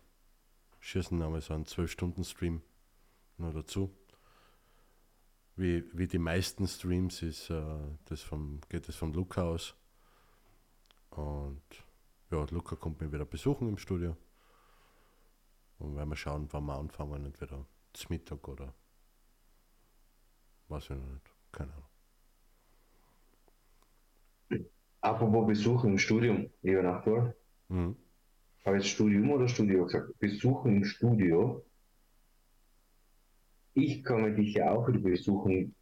[0.81, 2.61] schießen einmal so einen 12-Stunden-Stream
[3.37, 3.95] noch dazu.
[5.55, 7.63] Wie, wie die meisten Streams ist äh,
[8.05, 9.75] das vom, geht das von Luca aus.
[11.11, 11.61] Und
[12.31, 14.17] ja, Luca kommt mir wieder besuchen im Studio.
[15.83, 18.73] Und werden wir schauen, wann wir anfangen, entweder zum Mittag oder
[20.69, 21.31] weiß ich noch nicht.
[21.51, 21.83] Keine Ahnung.
[25.01, 27.33] apropos Besuch im Studium, lieber Nachbar.
[27.67, 27.95] Mhm.
[28.65, 30.17] Habe ich jetzt Studium oder Studio gesagt?
[30.19, 31.61] Besuchen im Studio.
[33.73, 35.75] Ich komme dich ja auch wieder besuchen.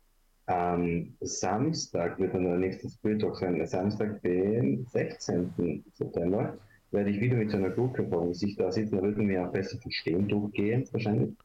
[0.47, 3.63] Am Samstag wird dann der nächste Spirit Talk sein.
[3.67, 5.85] Samstag, den 16.
[5.93, 6.57] September,
[6.91, 8.97] werde ich wieder mit so einer Gruppe von sich da sitzen.
[8.97, 11.35] Da würden wir auch besser verstehen, durchgehend wahrscheinlich.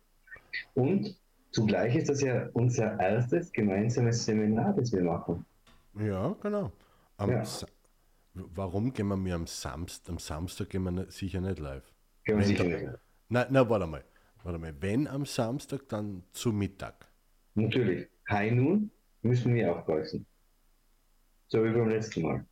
[0.74, 1.16] Und
[1.51, 5.44] zugleich ist das ja unser erstes gemeinsames Seminar, das wir machen.
[5.99, 6.72] Ja, genau.
[7.16, 7.42] Am Ja.
[8.34, 10.11] Warum gehen wir mir am Samstag?
[10.11, 11.90] Am Samstag gehen wir nicht, sicher nicht live.
[12.26, 12.84] Können wir sicher nicht.
[13.28, 14.05] Nein, na, warte mal.
[14.42, 14.74] Warte mal.
[14.80, 17.09] Wenn am Samstag, dann zu Mittag.
[17.55, 18.90] natürlich, High Noon
[19.22, 20.26] müssen wir aufpreisen.
[21.49, 22.44] So wie beim letzten Mal.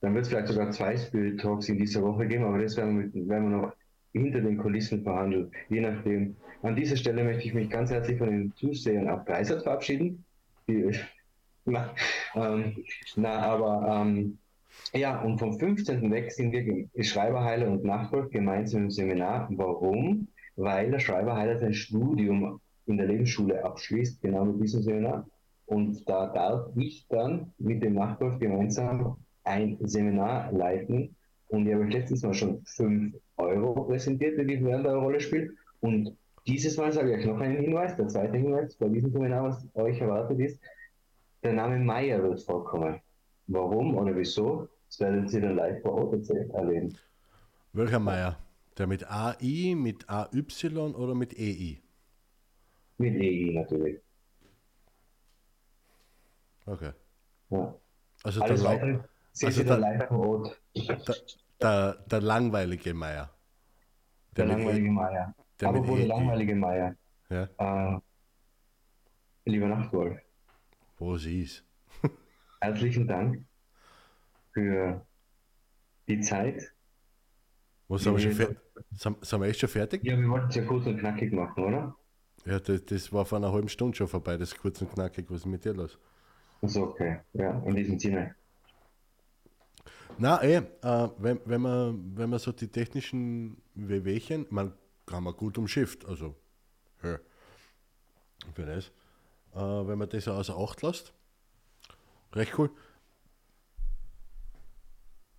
[0.00, 3.12] Dann wird es vielleicht sogar zwei Spirit Talks in dieser Woche geben, aber das werden
[3.12, 3.72] wir, werden wir noch
[4.12, 6.36] hinter den Kulissen verhandeln, je nachdem.
[6.62, 10.24] An dieser Stelle möchte ich mich ganz herzlich von den Zusehern auf Dreisatz verabschieden.
[10.68, 10.90] Die,
[11.64, 11.94] na,
[12.34, 12.84] ähm,
[13.16, 14.38] na, aber ähm,
[14.92, 16.10] ja, und vom 15.
[16.10, 19.48] weg sind wir Schreiberheiler und Nachfolg gemeinsam im Seminar.
[19.50, 20.28] Warum?
[20.56, 25.28] Weil der Schreiberheiler sein Studium in der Lebensschule abschließt, genau mit diesem Seminar.
[25.66, 29.18] Und da darf ich dann mit dem Nachfolg gemeinsam
[29.48, 31.16] ein Seminar leiten.
[31.48, 35.52] Und ich habe letztens mal schon 5 Euro präsentiert, die während der Rolle spielt.
[35.80, 39.44] Und dieses Mal sage ich euch noch einen Hinweis, der zweite Hinweis bei diesem Seminar,
[39.44, 40.60] was euch erwartet ist,
[41.42, 43.00] der Name Meier wird vorkommen.
[43.46, 46.94] Warum oder wieso, das werden Sie dann live vor Ort erleben.
[47.72, 48.38] Welcher Meier?
[48.76, 50.42] Der mit AI, mit AY
[50.94, 51.80] oder mit EI?
[52.98, 54.00] Mit EI natürlich.
[56.66, 56.92] Okay.
[57.50, 57.74] Ja.
[58.22, 58.98] Also Alles der, weitere
[59.46, 60.60] also Sie dann der- live vor Ort.
[60.76, 60.98] der,
[61.60, 63.30] der, der langweilige Meier.
[64.36, 65.34] Der mit langweilige E- Meier.
[65.60, 66.08] der Aber wo der EI.
[66.08, 66.96] langweilige Meier.
[67.30, 68.00] Ja, Äh,
[69.44, 70.18] lieber Nachtwolf,
[70.98, 71.64] wo sie ist.
[72.60, 73.44] herzlichen Dank
[74.52, 75.04] für
[76.08, 76.72] die Zeit.
[77.88, 78.58] Wo sind wir schon fertig?
[78.92, 80.04] Sind, sind wir echt schon fertig?
[80.04, 81.96] Ja, wir wollten es ja kurz und knackig machen, oder?
[82.44, 85.26] Ja, das, das war vor einer halben Stunde schon vorbei, das ist kurz und knackig.
[85.30, 85.98] Was ist mit dir los?
[86.62, 88.34] Also okay, ja, in diesem Sinne.
[90.16, 94.72] Na, eh, äh, wenn, wenn, man, wenn man so die technischen Wehwehchen, man
[95.06, 96.34] kann man gut umschifft, also,
[97.02, 97.18] ja,
[98.54, 98.86] für das.
[99.54, 101.12] Äh, wenn man das außer Acht lässt,
[102.32, 102.70] recht cool.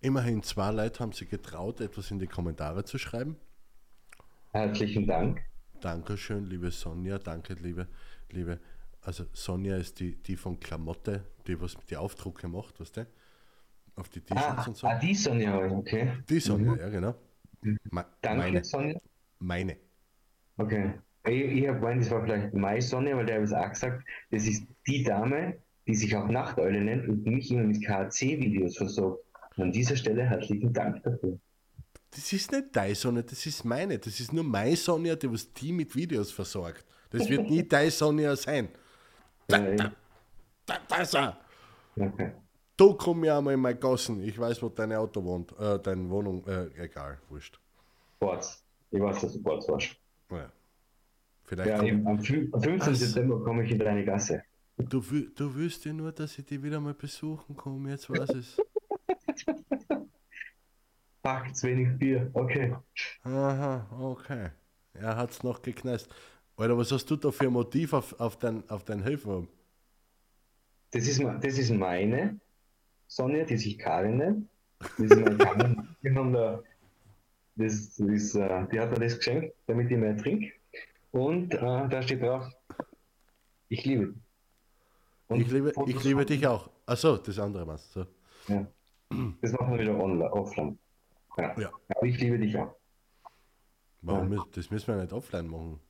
[0.00, 3.36] Immerhin zwei Leute haben sich getraut, etwas in die Kommentare zu schreiben.
[4.52, 5.44] Herzlichen Dank.
[5.80, 7.86] Dankeschön, liebe Sonja, danke, liebe,
[8.30, 8.60] liebe.
[9.02, 13.06] Also Sonja ist die, die von Klamotte, die was die Aufdrucke macht, weißt du?
[14.00, 14.86] Auf die T-Shirts Ah, und so.
[14.86, 16.12] ah, die Sonja, okay.
[16.28, 17.14] Die Sonja, ja genau.
[17.62, 18.98] Me Danke, meine, Sonja.
[19.38, 19.76] meine.
[20.56, 20.94] Okay.
[21.26, 24.02] Ich, ich habe gemeint, das war vielleicht meine Sonja, weil der hat es auch gesagt,
[24.30, 29.22] das ist die Dame, die sich auch Nachteule nennt und mich immer mit KC-Videos versorgt.
[29.56, 31.38] Und an dieser Stelle herzlichen Dank dafür.
[32.10, 33.98] Das ist nicht deine Sonja, das ist meine.
[33.98, 36.84] Das ist nur meine Sonja, die was die mit Videos versorgt.
[37.10, 38.68] Das wird nie deine Sonja sein.
[39.48, 39.76] Äh,
[40.64, 41.38] Da, da ist er.
[41.96, 42.32] okay.
[42.80, 44.22] Du komm ja einmal in mein Gassen.
[44.22, 45.52] Ich weiß, wo dein Auto wohnt.
[45.60, 47.60] Äh, deine Wohnung, äh, egal, wurscht.
[48.16, 48.64] Sports.
[48.90, 49.96] Ich weiß, dass du Sports warst.
[50.30, 50.50] Ja.
[51.44, 52.80] Vielleicht Ja, komm- am, fün- am 15.
[52.94, 52.96] Ach.
[52.96, 54.42] September komme ich in deine Gasse.
[54.78, 57.90] Du, du wüsst ja nur, dass ich die wieder mal besuchen komme.
[57.90, 58.56] Jetzt weiß es.
[61.22, 62.30] Fuck, zu wenig Bier.
[62.32, 62.74] Okay.
[63.24, 64.52] Aha, okay.
[64.94, 66.08] Er hat's noch geknast.
[66.56, 69.46] Alter, was hast du da für ein Motiv auf, auf dein, auf dein Helfer?
[70.92, 72.40] Das ist, das ist meine
[73.10, 74.48] Sonja, die sich Karin nennt.
[74.78, 75.08] Das
[75.38, 75.88] Karin.
[76.00, 76.62] Wir haben da,
[77.56, 80.52] das ist, äh, die hat mir das geschenkt, damit ich mehr trinke.
[81.10, 81.58] Und äh,
[81.88, 82.46] da steht drauf,
[83.68, 84.16] ich liebe dich.
[85.26, 86.70] Und Ich liebe, Fotos ich liebe dich auch.
[86.86, 87.92] Achso, das andere was.
[87.92, 88.06] So.
[88.46, 88.66] Ja.
[89.42, 90.78] Das machen wir wieder online, offline.
[91.36, 91.58] Ja.
[91.58, 91.72] Ja.
[91.88, 92.76] Aber ich liebe dich auch.
[94.02, 94.44] Warum, Ja.
[94.52, 95.80] Das müssen wir nicht offline machen.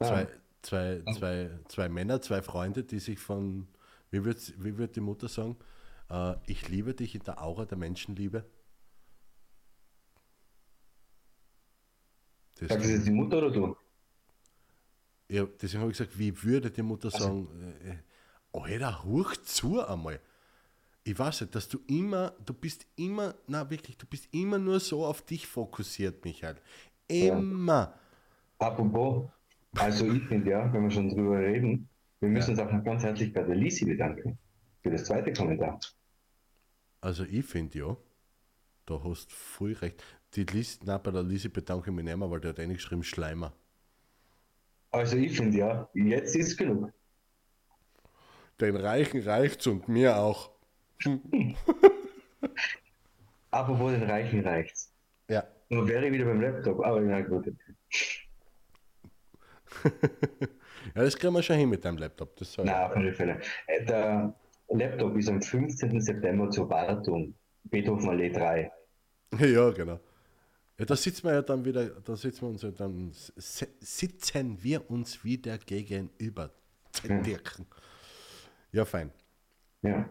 [0.00, 0.28] Zwei,
[0.60, 3.68] zwei, zwei, zwei Männer, zwei Freunde, die sich von,
[4.10, 5.56] wie wird, wie wird die Mutter sagen,
[6.12, 8.44] äh, ich liebe dich in der Aura der Menschenliebe.
[12.60, 13.76] Das, Sagt das jetzt die Mutter oder du?
[15.28, 17.48] ja, deswegen habe ich gesagt, wie würde die Mutter Also sagen,
[17.84, 20.20] äh, Alter, hoch zu einmal.
[21.04, 24.78] Ich weiß nicht, dass du immer, du bist immer, na wirklich, du bist immer nur
[24.78, 26.56] so auf dich fokussiert, Michael.
[27.08, 27.94] Immer.
[28.58, 29.28] Apropos,
[29.76, 31.88] also ich finde ja, wenn wir schon drüber reden,
[32.20, 34.38] wir müssen uns auch noch ganz herzlich bei der Lisi bedanken.
[34.82, 35.80] Für das zweite Kommentar.
[37.02, 37.96] Also ich finde ja,
[38.86, 40.02] da hast du voll recht.
[40.34, 43.02] Die Lies, na, bei der Lisi bedanke ich mich nicht mehr, weil der hat reingeschrieben
[43.02, 43.52] Schleimer.
[44.92, 46.92] Also ich finde ja, jetzt ist genug.
[48.60, 50.52] Den Reichen reicht's und mir auch.
[53.50, 54.92] Apropos den Reichen reicht's.
[55.28, 55.44] Ja.
[55.70, 57.46] Nur wäre ich wieder beim Laptop, aber ja gut.
[60.94, 62.36] ja, das kriegen wir schon hin mit deinem Laptop.
[62.36, 63.40] Das soll Na, auf Fälle.
[63.66, 64.34] Äh, Der
[64.72, 66.00] Laptop ist am 15.
[66.00, 67.34] September zur Wartung.
[67.64, 68.70] Beethoven Allee 3.
[69.38, 69.98] Ja, genau.
[70.78, 74.90] Ja, da sitzen wir ja dann wieder, da sitzen wir uns ja dann, sitzen wir
[74.90, 76.50] uns wieder gegenüber.
[77.02, 77.66] Dirken.
[78.72, 79.10] Ja, fein.
[79.80, 80.10] Ja.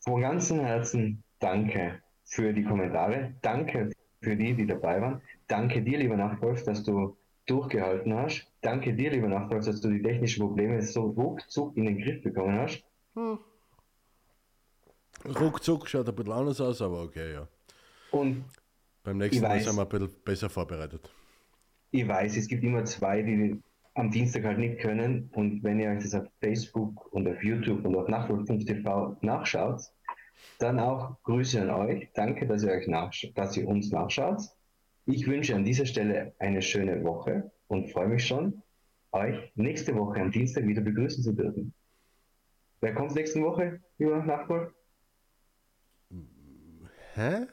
[0.00, 3.34] Von ganzem Herzen danke für die Kommentare.
[3.42, 3.90] Danke
[4.20, 5.22] für die, die dabei waren.
[5.46, 7.16] Danke dir, lieber Nachwolf, dass du
[7.46, 8.46] durchgehalten hast.
[8.62, 12.58] Danke dir, lieber Nachbar, dass du die technischen Probleme so ruckzuck in den Griff bekommen
[12.58, 12.84] hast.
[13.14, 13.38] Hm.
[15.24, 17.48] Ruckzuck schaut ein bisschen anders aus, aber okay, ja.
[18.10, 18.44] Und
[19.02, 21.10] beim nächsten Mal sind wir ein bisschen besser vorbereitet.
[21.90, 23.60] Ich weiß, es gibt immer zwei, die
[23.94, 25.30] am Dienstag halt nicht können.
[25.34, 29.82] Und wenn ihr euch das auf Facebook und auf YouTube und auf Nachwuchs.tv nachschaut,
[30.58, 32.08] dann auch Grüße an euch.
[32.14, 34.42] Danke, dass ihr, euch dass ihr uns nachschaut.
[35.06, 38.62] Ich wünsche an dieser Stelle eine schöne Woche und freue mich schon,
[39.10, 41.74] euch nächste Woche am Dienstag wieder begrüßen zu dürfen.
[42.82, 44.72] Wer kommt nächste Woche, lieber Nachbar?
[47.14, 47.46] Hä?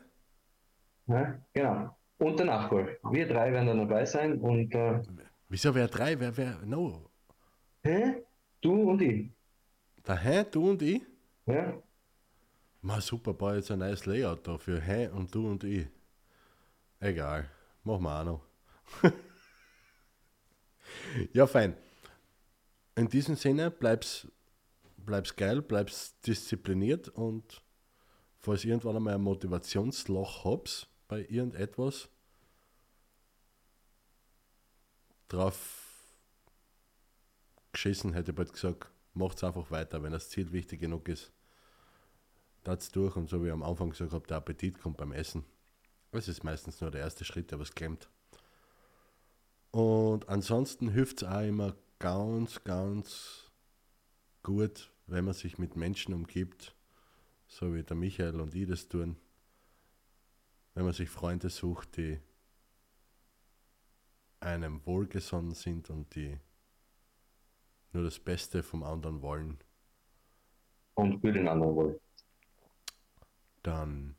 [1.05, 1.95] Ja, genau.
[2.17, 2.87] Und der Nachbar.
[3.11, 4.73] Wir drei werden dann dabei sein und.
[4.73, 5.01] Äh,
[5.47, 6.19] Wieso wer drei?
[6.19, 6.59] Wer, wer?
[6.65, 7.11] No.
[7.83, 8.23] Hä?
[8.59, 9.31] Du und ich.
[10.07, 10.45] Der Hä?
[10.49, 11.03] Du und ich?
[11.45, 11.79] Ja.
[12.81, 15.87] Ma super, bau jetzt ein neues Layout da für Hä und du und ich.
[16.99, 17.47] Egal.
[17.83, 18.41] Machen wir auch noch.
[21.33, 21.75] ja, fein.
[22.95, 24.27] In diesem Sinne, bleib's,
[25.05, 27.61] bleib's geil, bleib's diszipliniert und
[28.37, 32.09] falls irgendwann einmal ein Motivationsloch habt bei irgendetwas,
[35.27, 35.85] drauf
[37.71, 41.31] geschissen, hätte ich bald gesagt, macht's einfach weiter, wenn das Ziel wichtig genug ist.
[42.63, 45.45] Das durch und so wie ich am Anfang gesagt habe, der Appetit kommt beim Essen.
[46.11, 48.09] Es ist meistens nur der erste Schritt, der was klemmt.
[49.71, 53.48] Und ansonsten hilft es auch immer ganz, ganz
[54.43, 56.75] gut, wenn man sich mit Menschen umgibt,
[57.47, 59.17] so wie der Michael und ich das tun.
[60.73, 62.19] Wenn man sich Freunde sucht, die
[64.39, 66.39] einem wohlgesonnen sind und die
[67.91, 69.57] nur das Beste vom anderen wollen.
[70.93, 71.99] Und für den anderen wollen.
[73.63, 74.15] Dann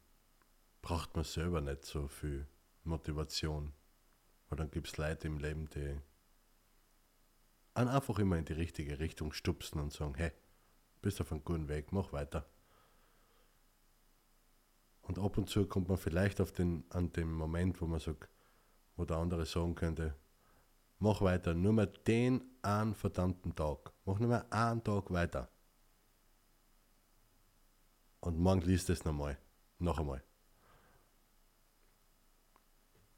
[0.83, 2.47] braucht man selber nicht so viel
[2.85, 3.73] Motivation.
[4.49, 6.01] Weil dann gibt es Leute im Leben, die
[7.75, 10.33] einen einfach immer in die richtige Richtung stupsen und sagen, hey,
[11.03, 12.47] bist auf einem guten Weg, mach weiter.
[15.03, 18.29] Und ab und zu kommt man vielleicht auf den, an den Moment, wo man sagt,
[18.97, 20.14] wo der andere sagen könnte,
[20.99, 23.93] mach weiter, nur mehr den einen verdammten Tag.
[24.05, 25.51] Mach nur mehr einen Tag weiter.
[28.21, 29.39] Und morgen liest es nochmal.
[29.79, 30.23] Noch einmal.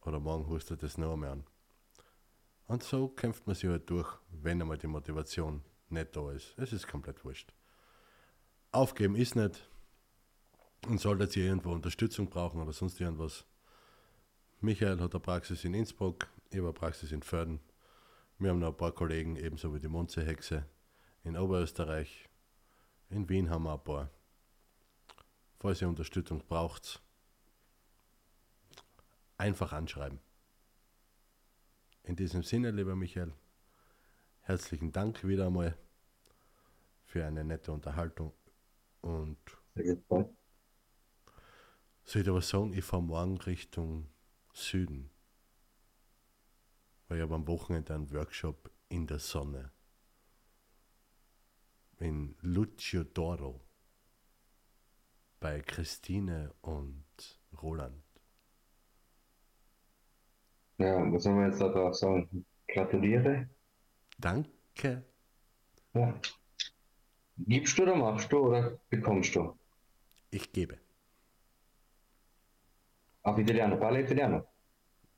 [0.03, 1.45] Oder morgen hust du das noch einmal an.
[2.73, 6.55] Und so kämpft man sich halt durch, wenn einmal die Motivation nicht da ist.
[6.57, 7.53] Es ist komplett wurscht.
[8.71, 9.69] Aufgeben ist nicht.
[10.87, 13.45] Und solltet ihr irgendwo Unterstützung brauchen oder sonst irgendwas.
[14.63, 17.61] Michael hat eine Praxis in Innsbruck, ich habe eine Praxis in Förden.
[18.39, 20.65] Wir haben noch ein paar Kollegen, ebenso wie die Munzehexe
[21.25, 22.27] in Oberösterreich.
[23.11, 24.09] In Wien haben wir ein paar.
[25.61, 27.03] Falls ihr Unterstützung braucht,
[29.37, 30.21] einfach anschreiben.
[32.05, 33.33] In diesem Sinne, lieber Michael,
[34.41, 35.77] herzlichen Dank wieder einmal
[37.05, 38.33] für eine nette Unterhaltung
[39.03, 39.39] und
[42.05, 44.09] soll ich aber sagen, ich fahre morgen Richtung
[44.53, 45.11] Süden.
[47.07, 49.71] Weil ich habe am Wochenende einen Workshop in der Sonne.
[51.99, 53.61] In Lucio Doro
[55.39, 57.05] bei Christine und
[57.61, 58.12] Roland.
[60.79, 62.45] Ja, was soll man jetzt darauf sagen?
[62.69, 63.49] Gratuliere.
[64.19, 65.05] Danke.
[65.95, 66.15] Ja.
[67.39, 69.55] Gibst du oder machst du oder bekommst du?
[70.31, 70.79] Ich gebe.
[73.23, 74.45] Auf Italiano, parla Italiano?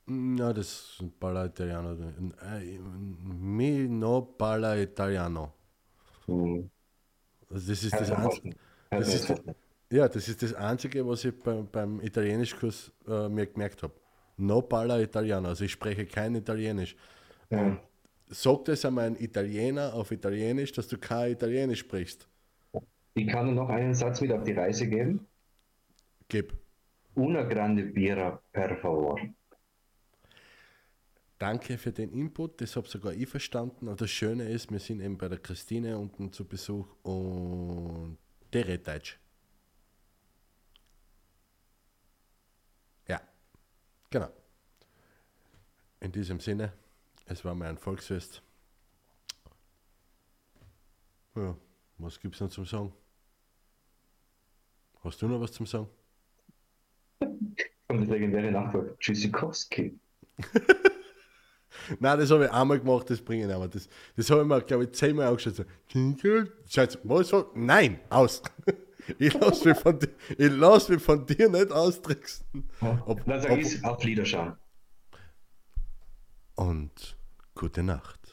[0.06, 1.96] No, das parla Italiano.
[3.22, 5.54] Mi no parla Italiano.
[6.26, 6.70] Hm.
[7.50, 8.56] Also das ist das, Einzige.
[8.90, 9.42] Das ist,
[9.90, 13.94] ja, das ist das Einzige, was ich beim, beim Italienischkurs äh, mir gemerkt habe.
[14.36, 16.96] No parla Italiano, also ich spreche kein Italienisch.
[17.50, 17.80] Ja.
[18.28, 22.26] Sagt es einmal ein Italiener auf Italienisch, dass du kein Italienisch sprichst?
[23.14, 25.26] Ich kann dir noch einen Satz mit auf die Reise geben.
[26.28, 26.52] Gib.
[27.14, 29.20] Una grande birra, per favor.
[31.38, 33.86] Danke für den Input, das habe sogar ich verstanden.
[33.86, 38.18] Und das Schöne ist, wir sind eben bei der Christine unten zu Besuch und
[38.52, 39.20] der Deutsch.
[44.14, 44.30] Genau.
[45.98, 46.72] In diesem Sinne,
[47.26, 48.42] es war mir ein Volksfest.
[51.34, 51.56] Ja,
[51.98, 52.92] was gibt es noch zum Sagen?
[55.02, 55.88] Hast du noch was zum Sagen?
[57.18, 59.98] Und das legendäre Nachfolger, Tschüssikowski.
[61.98, 64.84] Nein, das habe ich einmal gemacht, das bringen aber das, das habe ich mir, glaube
[64.84, 65.66] ich, zehnmal angeschaut.
[66.68, 67.34] Scheiße, was?
[67.56, 68.42] Nein, aus.
[69.18, 69.98] Ich lasse mich, von,
[70.38, 72.46] lass mich von dir nicht austricksen.
[73.04, 74.56] Ob, Dann sag ich auf Lieder schauen.
[76.54, 77.16] Und
[77.56, 78.23] Gute Nacht.